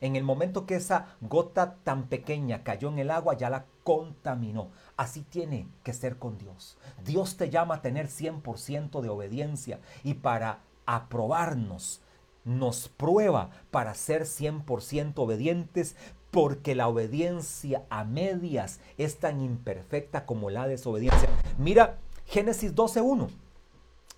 [0.00, 4.68] En el momento que esa gota tan pequeña cayó en el agua, ya la contaminó.
[4.98, 6.76] Así tiene que ser con Dios.
[7.04, 12.02] Dios te llama a tener 100% de obediencia y para aprobarnos,
[12.44, 15.96] nos prueba para ser 100% obedientes,
[16.34, 21.28] porque la obediencia a medias es tan imperfecta como la desobediencia.
[21.58, 23.28] Mira Génesis 12.1.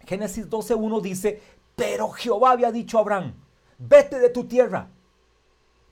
[0.07, 1.43] Génesis 12.1 dice,
[1.75, 3.35] pero Jehová había dicho a Abraham,
[3.77, 4.89] vete de tu tierra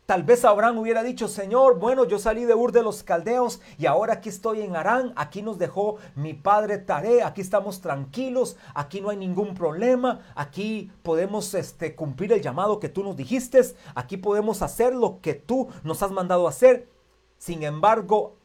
[0.07, 3.87] Tal vez Abraham hubiera dicho, Señor, bueno, yo salí de Ur de los Caldeos y
[3.87, 9.01] ahora aquí estoy en Arán, aquí nos dejó mi padre Tare, aquí estamos tranquilos, aquí
[9.01, 13.63] no hay ningún problema, aquí podemos este, cumplir el llamado que tú nos dijiste,
[13.95, 16.87] aquí podemos hacer lo que tú nos has mandado hacer.
[17.39, 18.37] Sin embargo,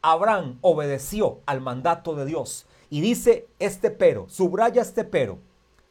[0.00, 5.40] Abraham obedeció al mandato de Dios y dice este pero, subraya este pero,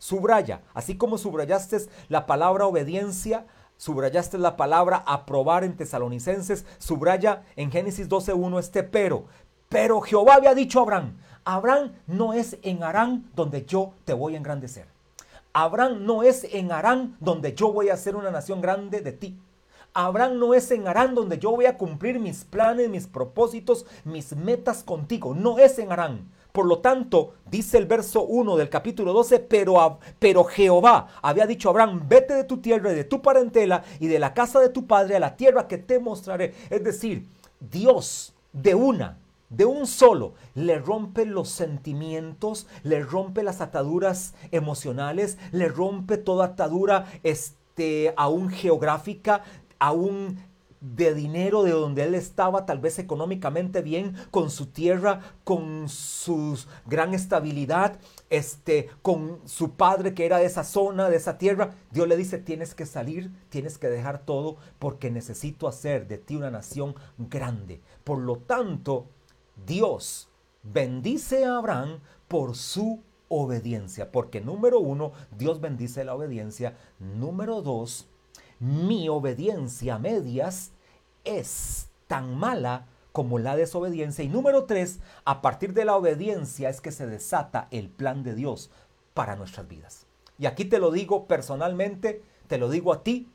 [0.03, 1.77] Subraya, así como subrayaste
[2.09, 3.45] la palabra obediencia,
[3.77, 9.25] subrayaste la palabra aprobar en tesalonicenses, subraya en Génesis 12.1 este pero.
[9.69, 14.35] Pero Jehová había dicho a Abraham, Abraham no es en Arán donde yo te voy
[14.35, 14.87] a engrandecer.
[15.51, 19.37] Abraham no es en Arán donde yo voy a hacer una nación grande de ti.
[19.93, 24.35] Abraham no es en Arán donde yo voy a cumplir mis planes, mis propósitos, mis
[24.35, 25.35] metas contigo.
[25.35, 26.31] No es en Arán.
[26.53, 31.67] Por lo tanto, dice el verso 1 del capítulo 12, pero, pero Jehová había dicho
[31.67, 34.69] a Abraham, vete de tu tierra y de tu parentela y de la casa de
[34.69, 36.53] tu padre a la tierra que te mostraré.
[36.69, 37.27] Es decir,
[37.59, 39.17] Dios de una,
[39.49, 46.45] de un solo, le rompe los sentimientos, le rompe las ataduras emocionales, le rompe toda
[46.45, 49.43] atadura este, aún geográfica,
[49.79, 50.37] aún
[50.83, 56.59] de dinero de donde él estaba, tal vez económicamente bien, con su tierra, con su
[56.85, 57.97] gran estabilidad,
[58.29, 61.73] este, con su padre que era de esa zona, de esa tierra.
[61.91, 66.35] Dios le dice, tienes que salir, tienes que dejar todo, porque necesito hacer de ti
[66.35, 67.79] una nación grande.
[68.03, 69.07] Por lo tanto,
[69.65, 70.27] Dios
[70.63, 76.75] bendice a Abraham por su obediencia, porque número uno, Dios bendice la obediencia.
[76.99, 78.09] Número dos,
[78.63, 80.71] mi obediencia a medias
[81.25, 84.23] es tan mala como la desobediencia.
[84.23, 88.35] Y número tres, a partir de la obediencia es que se desata el plan de
[88.35, 88.71] Dios
[89.13, 90.07] para nuestras vidas.
[90.39, 93.29] Y aquí te lo digo personalmente, te lo digo a ti,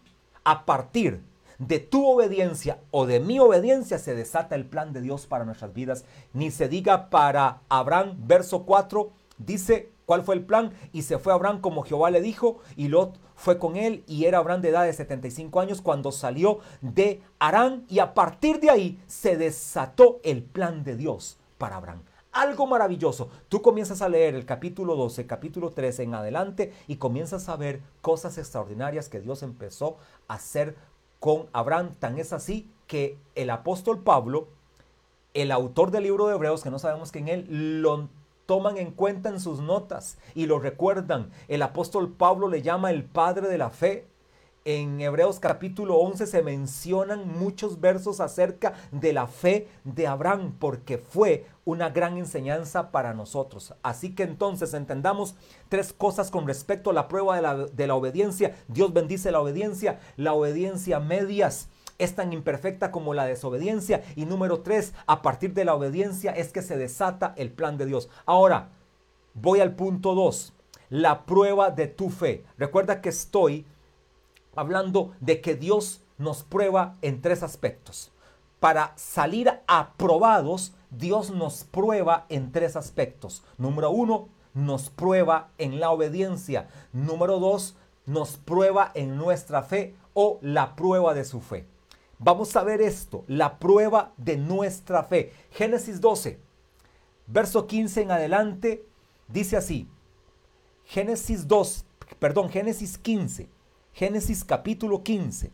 [0.45, 1.23] a partir
[1.59, 5.75] de tu obediencia o de mi obediencia se desata el plan de Dios para nuestras
[5.75, 6.07] vidas.
[6.33, 10.73] Ni se diga para Abraham, verso 4, dice, ¿cuál fue el plan?
[10.91, 14.39] Y se fue Abraham como Jehová le dijo, y Lot fue con él y era
[14.39, 19.03] Abraham de edad de 75 años cuando salió de Arán y a partir de ahí
[19.07, 22.01] se desató el plan de Dios para Abraham.
[22.33, 23.29] Algo maravilloso.
[23.51, 27.83] Tú comienzas a leer el capítulo 12, capítulo 13 en adelante y comienzas a ver
[28.01, 30.75] cosas extraordinarias que Dios empezó a hacer
[31.21, 31.97] con Abraham.
[31.99, 34.49] Tan es así que el apóstol Pablo,
[35.35, 38.09] el autor del libro de Hebreos, que no sabemos quién él, lo
[38.49, 41.31] toman en cuenta en sus notas y lo recuerdan.
[41.49, 44.09] El apóstol Pablo le llama el padre de la fe.
[44.65, 50.97] En Hebreos capítulo 11 se mencionan muchos versos acerca de la fe de Abraham porque
[50.97, 53.75] fue una gran enseñanza para nosotros.
[53.83, 55.35] Así que entonces entendamos
[55.69, 58.57] tres cosas con respecto a la prueba de la, de la obediencia.
[58.67, 64.03] Dios bendice la obediencia, la obediencia medias es tan imperfecta como la desobediencia.
[64.17, 67.87] Y número tres, a partir de la obediencia es que se desata el plan de
[67.87, 68.09] Dios.
[68.25, 68.71] Ahora,
[69.35, 70.55] voy al punto dos,
[70.89, 72.45] la prueba de tu fe.
[72.57, 73.67] Recuerda que estoy
[74.55, 78.13] hablando de que Dios nos prueba en tres aspectos.
[78.61, 83.45] Para salir aprobados, Dios nos prueba en tres aspectos.
[83.57, 86.69] Número uno, nos prueba en la obediencia.
[86.93, 91.67] Número dos, nos prueba en nuestra fe o la prueba de su fe.
[92.19, 95.33] Vamos a ver esto, la prueba de nuestra fe.
[95.53, 96.41] Génesis 12,
[97.27, 98.85] verso 15 en adelante,
[99.29, 99.89] dice así.
[100.85, 101.85] Génesis 2,
[102.19, 103.49] perdón, Génesis 15,
[103.93, 105.53] Génesis capítulo 15,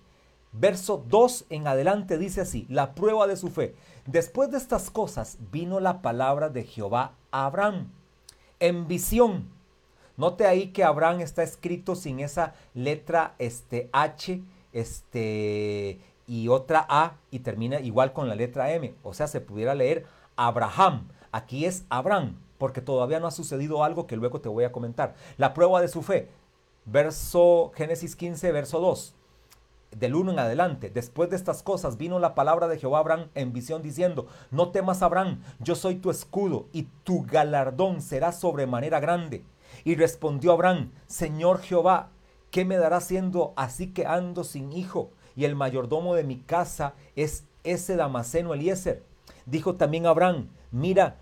[0.52, 3.74] verso 2 en adelante dice así, la prueba de su fe.
[4.06, 7.90] Después de estas cosas vino la palabra de Jehová a Abraham
[8.60, 9.50] en visión.
[10.16, 14.40] Note ahí que Abraham está escrito sin esa letra este H
[14.74, 18.94] este y otra A y termina igual con la letra M.
[19.02, 20.06] O sea, se pudiera leer
[20.36, 21.08] Abraham.
[21.32, 25.14] Aquí es Abraham, porque todavía no ha sucedido algo que luego te voy a comentar.
[25.36, 26.30] La prueba de su fe.
[26.86, 29.14] Verso Génesis 15, verso 2.
[29.96, 33.52] Del 1 en adelante, después de estas cosas vino la palabra de Jehová Abraham en
[33.52, 39.44] visión diciendo, no temas Abraham, yo soy tu escudo y tu galardón será sobremanera grande.
[39.84, 42.10] Y respondió Abraham, Señor Jehová,
[42.50, 45.10] ¿qué me dará siendo así que ando sin hijo?
[45.36, 49.02] Y el mayordomo de mi casa es ese Damaseno Eliezer.
[49.46, 51.16] Dijo también Abraham, mira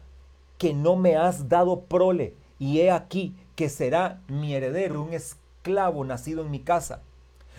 [0.58, 6.04] que no me has dado prole, y he aquí que será mi heredero, un esclavo
[6.04, 7.02] nacido en mi casa.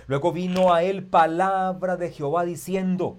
[0.07, 3.17] Luego vino a él palabra de Jehová diciendo,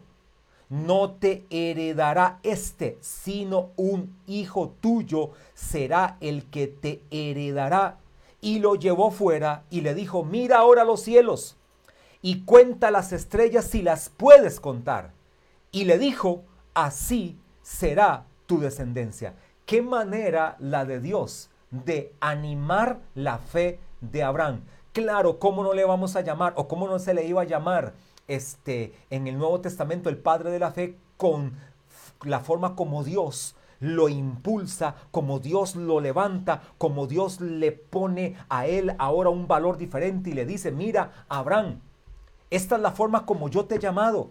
[0.71, 7.99] no te heredará este, sino un hijo tuyo será el que te heredará.
[8.41, 11.57] Y lo llevó fuera y le dijo, mira ahora los cielos
[12.25, 15.13] y cuenta las estrellas si las puedes contar.
[15.71, 19.35] Y le dijo, así será tu descendencia.
[19.67, 24.63] Qué manera la de Dios de animar la fe de Abraham.
[24.95, 27.93] Claro, ¿cómo no le vamos a llamar o cómo no se le iba a llamar
[28.27, 31.53] este en el Nuevo Testamento el padre de la fe con
[32.23, 38.67] la forma como Dios lo impulsa, como Dios lo levanta, como Dios le pone a
[38.67, 41.81] él ahora un valor diferente y le dice, mira, Abraham,
[42.55, 44.31] esta es la forma como yo te he llamado.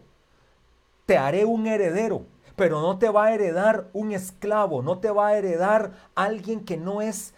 [1.06, 5.28] Te haré un heredero, pero no te va a heredar un esclavo, no te va
[5.28, 7.34] a heredar alguien que no es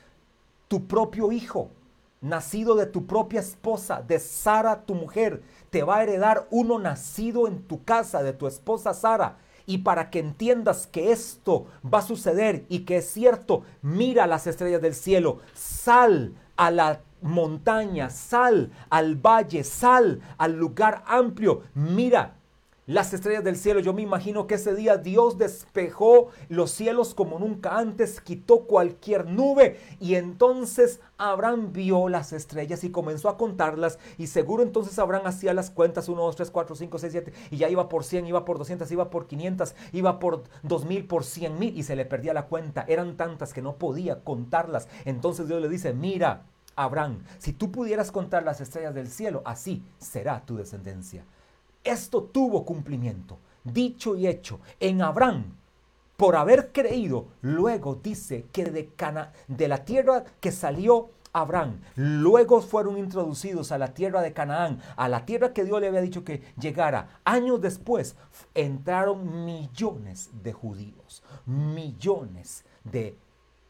[0.67, 1.69] tu propio hijo,
[2.21, 5.41] nacido de tu propia esposa, de Sara tu mujer.
[5.69, 9.37] Te va a heredar uno nacido en tu casa, de tu esposa Sara.
[9.65, 14.45] Y para que entiendas que esto va a suceder y que es cierto, mira las
[14.45, 22.35] estrellas del cielo, sal a la montaña, sal al valle, sal al lugar amplio, mira
[22.87, 23.79] las estrellas del cielo.
[23.79, 29.25] Yo me imagino que ese día Dios despejó los cielos como nunca antes, quitó cualquier
[29.25, 35.27] nube y entonces Abraham vio las estrellas y comenzó a contarlas y seguro entonces Abraham
[35.27, 38.27] hacía las cuentas 1, 2, 3, 4, 5, 6, 7 y ya iba por 100,
[38.27, 42.05] iba por 200, iba por 500, iba por 2000, por 100 mil y se le
[42.05, 42.85] perdía la cuenta.
[42.87, 44.87] Eran tantas que no podía contarlas.
[45.05, 46.45] Entonces Dios le dice, mira.
[46.75, 51.23] Abraham, si tú pudieras contar las estrellas del cielo, así será tu descendencia.
[51.83, 54.59] Esto tuvo cumplimiento, dicho y hecho.
[54.79, 55.55] En Abraham,
[56.17, 62.61] por haber creído, luego dice que de, Cana, de la tierra que salió Abraham, luego
[62.61, 66.23] fueron introducidos a la tierra de Canaán, a la tierra que Dios le había dicho
[66.23, 67.19] que llegara.
[67.25, 68.15] Años después
[68.53, 73.17] entraron millones de judíos, millones de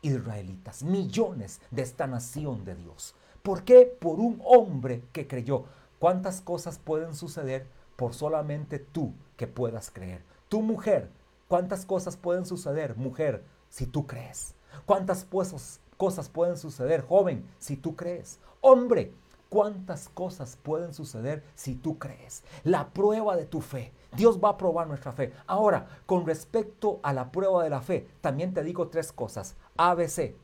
[0.05, 3.15] israelitas, millones de esta nación de Dios.
[3.43, 3.85] ¿Por qué?
[3.85, 5.65] Por un hombre que creyó.
[5.99, 10.23] ¿Cuántas cosas pueden suceder por solamente tú que puedas creer.
[10.49, 11.09] Tu mujer,
[11.47, 14.55] ¿cuántas cosas pueden suceder, mujer, si tú crees?
[14.85, 18.39] ¿Cuántas cosas pueden suceder, joven, si tú crees?
[18.61, 19.13] Hombre,
[19.55, 22.43] ¿cuántas cosas pueden suceder si tú crees?
[22.65, 23.93] La prueba de tu fe.
[24.17, 25.31] Dios va a probar nuestra fe.
[25.47, 29.55] Ahora, con respecto a la prueba de la fe, también te digo tres cosas.
[29.77, 30.35] ABC.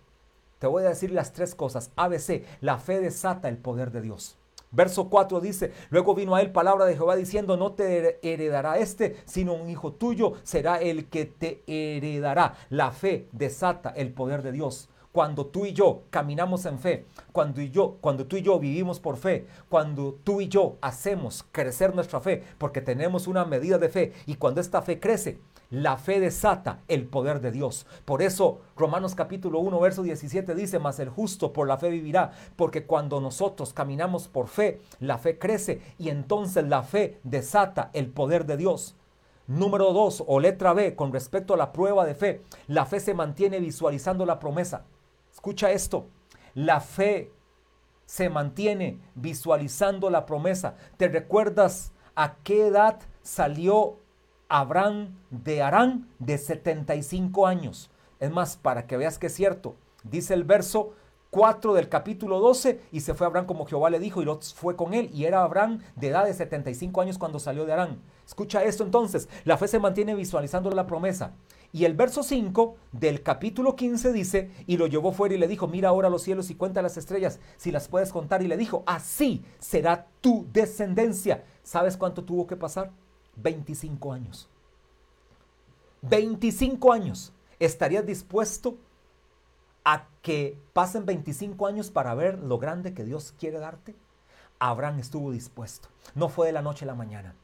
[0.60, 1.92] Te voy a decir las tres cosas.
[1.98, 2.46] ABC.
[2.62, 4.38] La fe desata el poder de Dios.
[4.72, 9.18] Verso 4 dice, luego vino a él palabra de Jehová diciendo, no te heredará este,
[9.26, 12.54] sino un hijo tuyo será el que te heredará.
[12.70, 14.88] La fe desata el poder de Dios.
[15.12, 19.02] Cuando tú y yo caminamos en fe, cuando, y yo, cuando tú y yo vivimos
[19.02, 23.90] por fe, cuando tú y yo hacemos crecer nuestra fe, porque tenemos una medida de
[23.90, 25.40] fe, y cuando esta fe crece,
[25.70, 27.86] la fe desata el poder de Dios.
[28.06, 32.32] Por eso Romanos capítulo 1, verso 17 dice, mas el justo por la fe vivirá,
[32.56, 38.08] porque cuando nosotros caminamos por fe, la fe crece y entonces la fe desata el
[38.08, 38.96] poder de Dios.
[39.48, 43.14] Número 2 o letra B, con respecto a la prueba de fe, la fe se
[43.14, 44.86] mantiene visualizando la promesa.
[45.42, 46.06] Escucha esto,
[46.54, 47.32] la fe
[48.06, 50.76] se mantiene visualizando la promesa.
[50.98, 53.98] ¿Te recuerdas a qué edad salió
[54.50, 57.90] Abraham de Arán de 75 años.
[58.20, 60.94] Es más, para que veas que es cierto, dice el verso
[61.32, 64.76] 4 del capítulo 12, y se fue Abraham como Jehová le dijo, y Lot fue
[64.76, 68.02] con él, y era Abraham de edad de 75 años cuando salió de Arán.
[68.28, 71.32] Escucha esto entonces, la fe se mantiene visualizando la promesa.
[71.74, 75.68] Y el verso 5 del capítulo 15 dice, y lo llevó fuera y le dijo,
[75.68, 78.84] mira ahora los cielos y cuenta las estrellas, si las puedes contar, y le dijo,
[78.86, 81.46] así será tu descendencia.
[81.64, 82.92] ¿Sabes cuánto tuvo que pasar?
[83.38, 84.50] 25 años.
[86.02, 87.34] 25 años.
[87.60, 88.78] ¿Estarías dispuesto
[89.86, 93.96] a que pasen 25 años para ver lo grande que Dios quiere darte?
[94.60, 95.88] Abraham estuvo dispuesto.
[96.16, 97.36] No fue de la noche a la mañana.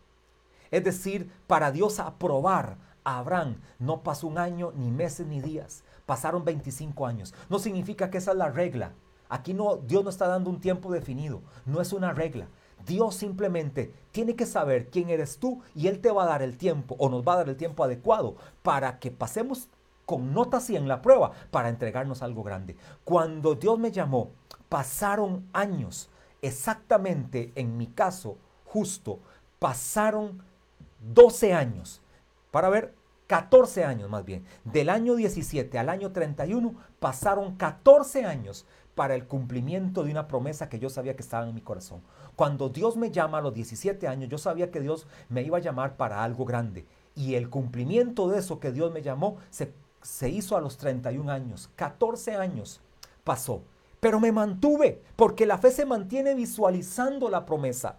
[0.70, 2.78] Es decir, para Dios aprobar
[3.08, 5.84] Abraham no pasó un año, ni meses, ni días.
[6.06, 7.34] Pasaron 25 años.
[7.50, 8.92] No significa que esa es la regla.
[9.30, 11.42] Aquí no, Dios no está dando un tiempo definido.
[11.66, 12.48] No es una regla.
[12.86, 16.58] Dios simplemente tiene que saber quién eres tú y Él te va a dar el
[16.58, 19.70] tiempo o nos va a dar el tiempo adecuado para que pasemos
[20.06, 22.76] con notas y en la prueba para entregarnos algo grande.
[23.04, 24.32] Cuando Dios me llamó,
[24.70, 26.10] pasaron años,
[26.42, 29.20] exactamente en mi caso, justo,
[29.60, 30.42] pasaron
[31.14, 32.02] 12 años,
[32.52, 32.94] para ver,
[33.28, 39.28] 14 años más bien, del año 17 al año 31, pasaron 14 años para el
[39.28, 42.02] cumplimiento de una promesa que yo sabía que estaba en mi corazón.
[42.36, 45.62] Cuando Dios me llama a los 17 años, yo sabía que Dios me iba a
[45.62, 46.86] llamar para algo grande.
[47.16, 49.72] Y el cumplimiento de eso que Dios me llamó se,
[50.02, 51.70] se hizo a los 31 años.
[51.76, 52.82] 14 años
[53.24, 53.62] pasó.
[54.00, 57.98] Pero me mantuve, porque la fe se mantiene visualizando la promesa.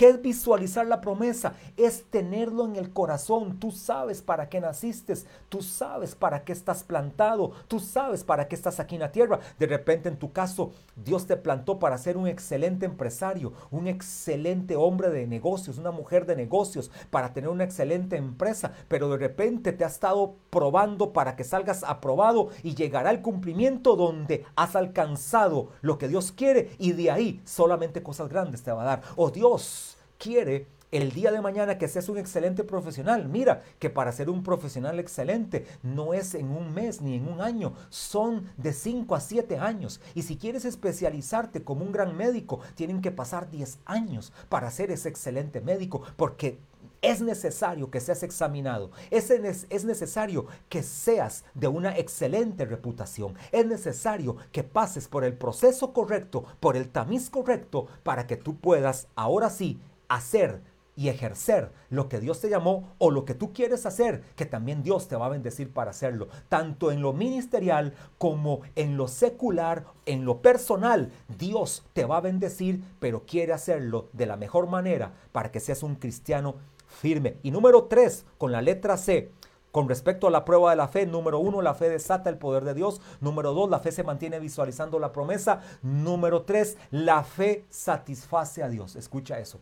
[0.00, 1.52] ¿Qué es visualizar la promesa?
[1.76, 3.60] Es tenerlo en el corazón.
[3.60, 5.12] Tú sabes para qué naciste,
[5.50, 9.40] tú sabes para qué estás plantado, tú sabes para qué estás aquí en la tierra.
[9.58, 14.74] De repente en tu caso, Dios te plantó para ser un excelente empresario, un excelente
[14.74, 19.72] hombre de negocios, una mujer de negocios, para tener una excelente empresa, pero de repente
[19.72, 25.72] te ha estado probando para que salgas aprobado y llegará el cumplimiento donde has alcanzado
[25.82, 29.02] lo que Dios quiere y de ahí solamente cosas grandes te va a dar.
[29.16, 29.89] O Dios
[30.20, 33.28] quiere el día de mañana que seas un excelente profesional.
[33.28, 37.40] Mira, que para ser un profesional excelente no es en un mes ni en un
[37.40, 40.00] año, son de 5 a 7 años.
[40.14, 44.90] Y si quieres especializarte como un gran médico, tienen que pasar 10 años para ser
[44.90, 46.58] ese excelente médico, porque
[47.02, 48.90] es necesario que seas examinado.
[49.10, 53.34] Es, es, necesario que seas de una excelente reputación.
[53.52, 58.56] Es necesario que pases por el proceso correcto, por el tamiz correcto, para que tú
[58.56, 59.80] puedas ahora sí
[60.10, 60.60] hacer
[60.96, 64.82] y ejercer lo que Dios te llamó o lo que tú quieres hacer, que también
[64.82, 69.86] Dios te va a bendecir para hacerlo, tanto en lo ministerial como en lo secular,
[70.04, 71.10] en lo personal.
[71.38, 75.82] Dios te va a bendecir, pero quiere hacerlo de la mejor manera para que seas
[75.82, 76.56] un cristiano
[76.86, 77.38] firme.
[77.42, 79.30] Y número tres, con la letra C,
[79.72, 82.64] con respecto a la prueba de la fe, número uno, la fe desata el poder
[82.64, 83.00] de Dios.
[83.20, 85.60] Número dos, la fe se mantiene visualizando la promesa.
[85.80, 88.96] Número tres, la fe satisface a Dios.
[88.96, 89.60] Escucha eso.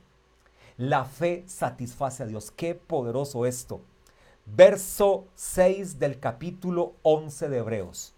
[0.79, 2.53] La fe satisface a Dios.
[2.53, 3.81] Qué poderoso esto.
[4.47, 8.15] Verso 6 del capítulo 11 de Hebreos.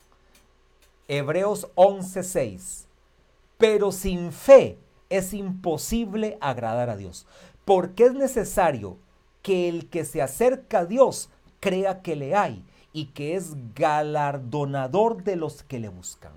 [1.09, 2.87] Hebreos 11:6.
[3.57, 7.27] Pero sin fe es imposible agradar a Dios.
[7.65, 8.99] Porque es necesario
[9.41, 11.31] que el que se acerca a Dios
[11.61, 16.33] crea que le hay y que es galardonador de los que le buscan.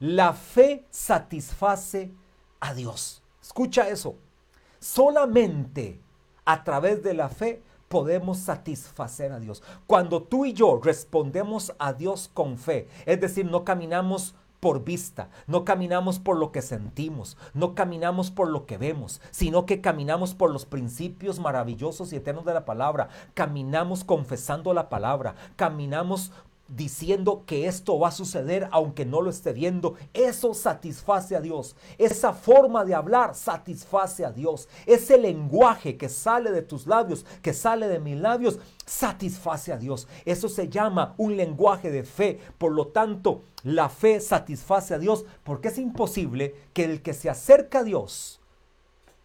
[0.00, 2.10] La fe satisface
[2.58, 3.22] a Dios.
[3.40, 4.16] Escucha eso.
[4.80, 6.00] Solamente
[6.44, 9.62] a través de la fe podemos satisfacer a Dios.
[9.86, 15.30] Cuando tú y yo respondemos a Dios con fe, es decir, no caminamos por vista,
[15.46, 20.34] no caminamos por lo que sentimos, no caminamos por lo que vemos, sino que caminamos
[20.34, 26.32] por los principios maravillosos y eternos de la palabra, caminamos confesando la palabra, caminamos
[26.76, 31.74] diciendo que esto va a suceder aunque no lo esté viendo, eso satisface a Dios.
[31.98, 34.68] Esa forma de hablar satisface a Dios.
[34.86, 40.06] Ese lenguaje que sale de tus labios, que sale de mis labios, satisface a Dios.
[40.24, 42.38] Eso se llama un lenguaje de fe.
[42.58, 47.28] Por lo tanto, la fe satisface a Dios porque es imposible que el que se
[47.28, 48.40] acerca a Dios,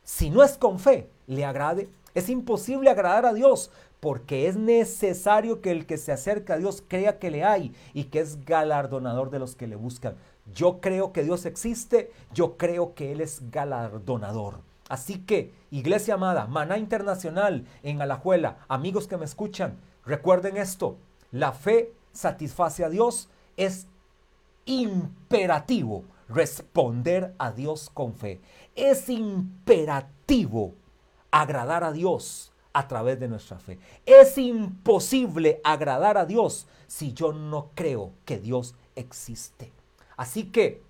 [0.03, 1.89] si no es con fe, le agrade.
[2.13, 3.71] Es imposible agradar a Dios
[4.05, 8.03] porque es necesario que el que se acerca a Dios crea que le hay y
[8.03, 10.13] que es galardonador de los que le buscan.
[10.53, 14.59] Yo creo que Dios existe, yo creo que Él es galardonador.
[14.89, 20.97] Así que, iglesia amada, Maná Internacional en Alajuela, amigos que me escuchan, recuerden esto,
[21.31, 23.27] la fe satisface a Dios,
[23.57, 23.87] es
[24.65, 28.39] imperativo responder a Dios con fe.
[28.75, 30.75] Es imperativo
[31.31, 33.79] agradar a Dios a través de nuestra fe.
[34.05, 39.71] Es imposible agradar a Dios si yo no creo que Dios existe.
[40.17, 40.83] Así que,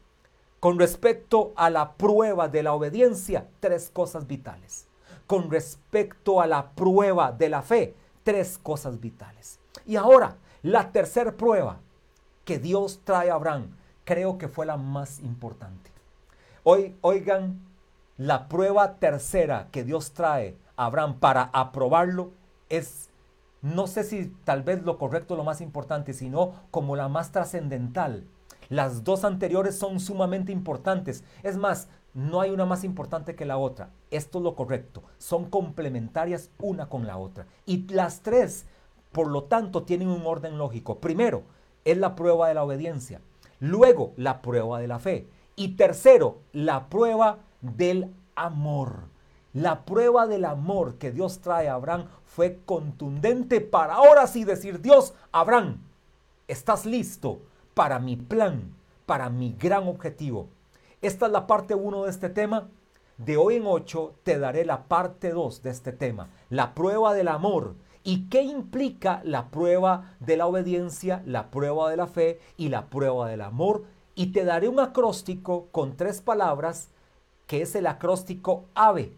[0.59, 4.87] con respecto a la prueba de la obediencia, tres cosas vitales.
[5.27, 9.59] Con respecto a la prueba de la fe, tres cosas vitales.
[9.85, 11.77] Y ahora, la tercera prueba
[12.45, 13.75] que Dios trae a Abraham,
[14.05, 15.91] creo que fue la más importante.
[16.63, 17.59] Hoy, oigan,
[18.17, 22.31] la prueba tercera que Dios trae Abraham para aprobarlo
[22.69, 23.09] es,
[23.61, 28.25] no sé si tal vez lo correcto, lo más importante, sino como la más trascendental.
[28.69, 31.23] Las dos anteriores son sumamente importantes.
[31.43, 33.89] Es más, no hay una más importante que la otra.
[34.09, 35.03] Esto es lo correcto.
[35.17, 37.45] Son complementarias una con la otra.
[37.65, 38.65] Y las tres,
[39.11, 40.99] por lo tanto, tienen un orden lógico.
[40.99, 41.43] Primero,
[41.83, 43.21] es la prueba de la obediencia.
[43.59, 45.27] Luego, la prueba de la fe.
[45.55, 49.09] Y tercero, la prueba del amor.
[49.55, 54.81] La prueba del amor que Dios trae a Abraham fue contundente para ahora sí decir,
[54.81, 55.77] Dios, Abraham,
[56.49, 57.39] estás listo
[57.73, 58.75] para mi plan,
[59.05, 60.49] para mi gran objetivo.
[61.01, 62.67] Esta es la parte 1 de este tema.
[63.17, 67.29] De hoy en 8 te daré la parte 2 de este tema, la prueba del
[67.29, 67.75] amor.
[68.03, 72.87] ¿Y qué implica la prueba de la obediencia, la prueba de la fe y la
[72.87, 73.85] prueba del amor?
[74.15, 76.89] Y te daré un acróstico con tres palabras
[77.47, 79.13] que es el acróstico AVE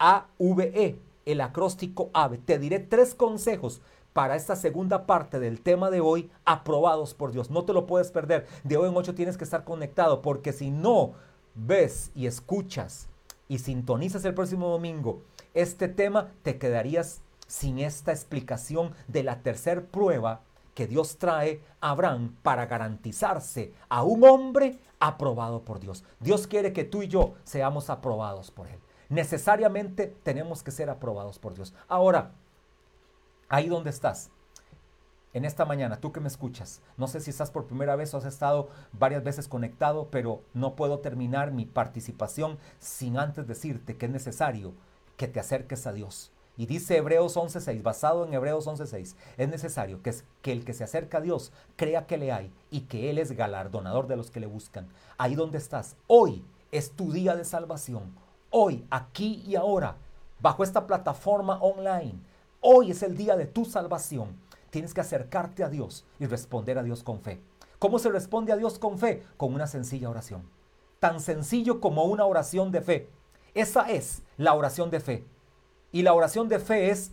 [0.00, 2.38] AVE, el acróstico AVE.
[2.38, 3.82] Te diré tres consejos
[4.14, 7.50] para esta segunda parte del tema de hoy, aprobados por Dios.
[7.50, 8.46] No te lo puedes perder.
[8.64, 11.12] De hoy en ocho tienes que estar conectado, porque si no
[11.54, 13.08] ves y escuchas
[13.46, 15.22] y sintonizas el próximo domingo
[15.52, 20.42] este tema, te quedarías sin esta explicación de la tercer prueba
[20.74, 26.04] que Dios trae a Abraham para garantizarse a un hombre aprobado por Dios.
[26.20, 28.78] Dios quiere que tú y yo seamos aprobados por Él.
[29.10, 31.74] Necesariamente tenemos que ser aprobados por Dios.
[31.88, 32.30] Ahora,
[33.48, 34.30] ahí donde estás,
[35.32, 38.18] en esta mañana, tú que me escuchas, no sé si estás por primera vez o
[38.18, 44.06] has estado varias veces conectado, pero no puedo terminar mi participación sin antes decirte que
[44.06, 44.72] es necesario
[45.16, 46.32] que te acerques a Dios.
[46.56, 50.84] Y dice Hebreos 11.6, basado en Hebreos 11.6, es necesario que, que el que se
[50.84, 54.40] acerca a Dios crea que le hay y que Él es galardonador de los que
[54.40, 54.88] le buscan.
[55.16, 58.14] Ahí donde estás, hoy es tu día de salvación.
[58.52, 59.96] Hoy, aquí y ahora,
[60.40, 62.18] bajo esta plataforma online,
[62.60, 64.36] hoy es el día de tu salvación.
[64.70, 67.40] Tienes que acercarte a Dios y responder a Dios con fe.
[67.78, 69.24] ¿Cómo se responde a Dios con fe?
[69.36, 70.42] Con una sencilla oración.
[70.98, 73.08] Tan sencillo como una oración de fe.
[73.54, 75.24] Esa es la oración de fe.
[75.92, 77.12] Y la oración de fe es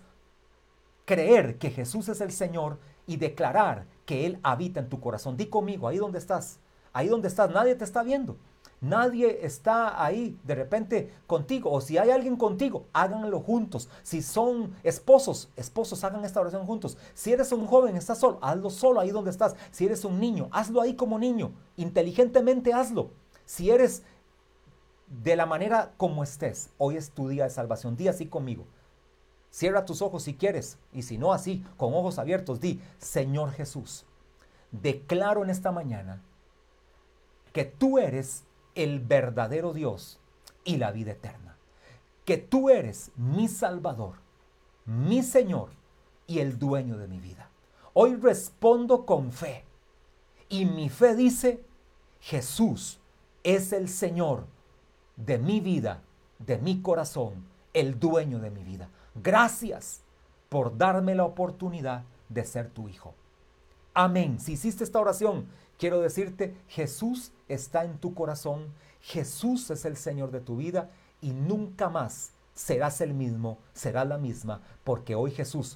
[1.05, 5.37] creer que Jesús es el Señor y declarar que Él habita en tu corazón.
[5.37, 6.59] Di conmigo, ahí donde estás,
[6.93, 8.37] ahí donde estás, nadie te está viendo.
[8.79, 11.71] Nadie está ahí de repente contigo.
[11.71, 13.89] O si hay alguien contigo, háganlo juntos.
[14.03, 16.97] Si son esposos, esposos, hagan esta oración juntos.
[17.15, 19.55] Si eres un joven, estás solo, hazlo solo ahí donde estás.
[19.71, 21.51] Si eres un niño, hazlo ahí como niño.
[21.75, 23.09] Inteligentemente hazlo.
[23.45, 24.03] Si eres
[25.07, 27.97] de la manera como estés, hoy es tu día de salvación.
[27.97, 28.65] Di así conmigo.
[29.49, 34.05] Cierra tus ojos si quieres y si no así, con ojos abiertos, di, Señor Jesús,
[34.71, 36.21] declaro en esta mañana
[37.53, 38.43] que tú eres
[38.77, 40.19] el verdadero Dios
[40.63, 41.57] y la vida eterna.
[42.25, 44.15] Que tú eres mi Salvador,
[44.85, 45.69] mi Señor
[46.27, 47.49] y el dueño de mi vida.
[47.93, 49.63] Hoy respondo con fe
[50.47, 51.63] y mi fe dice,
[52.21, 52.99] Jesús
[53.43, 54.45] es el Señor
[55.15, 56.01] de mi vida,
[56.37, 58.89] de mi corazón, el dueño de mi vida.
[59.15, 60.01] Gracias
[60.49, 63.15] por darme la oportunidad de ser tu hijo.
[63.95, 64.39] Amén.
[64.39, 65.47] Si hiciste esta oración,
[65.77, 70.89] quiero decirte, Jesús está en tu corazón, Jesús es el Señor de tu vida
[71.21, 75.65] y nunca más serás el mismo, serás la misma, porque hoy Jesús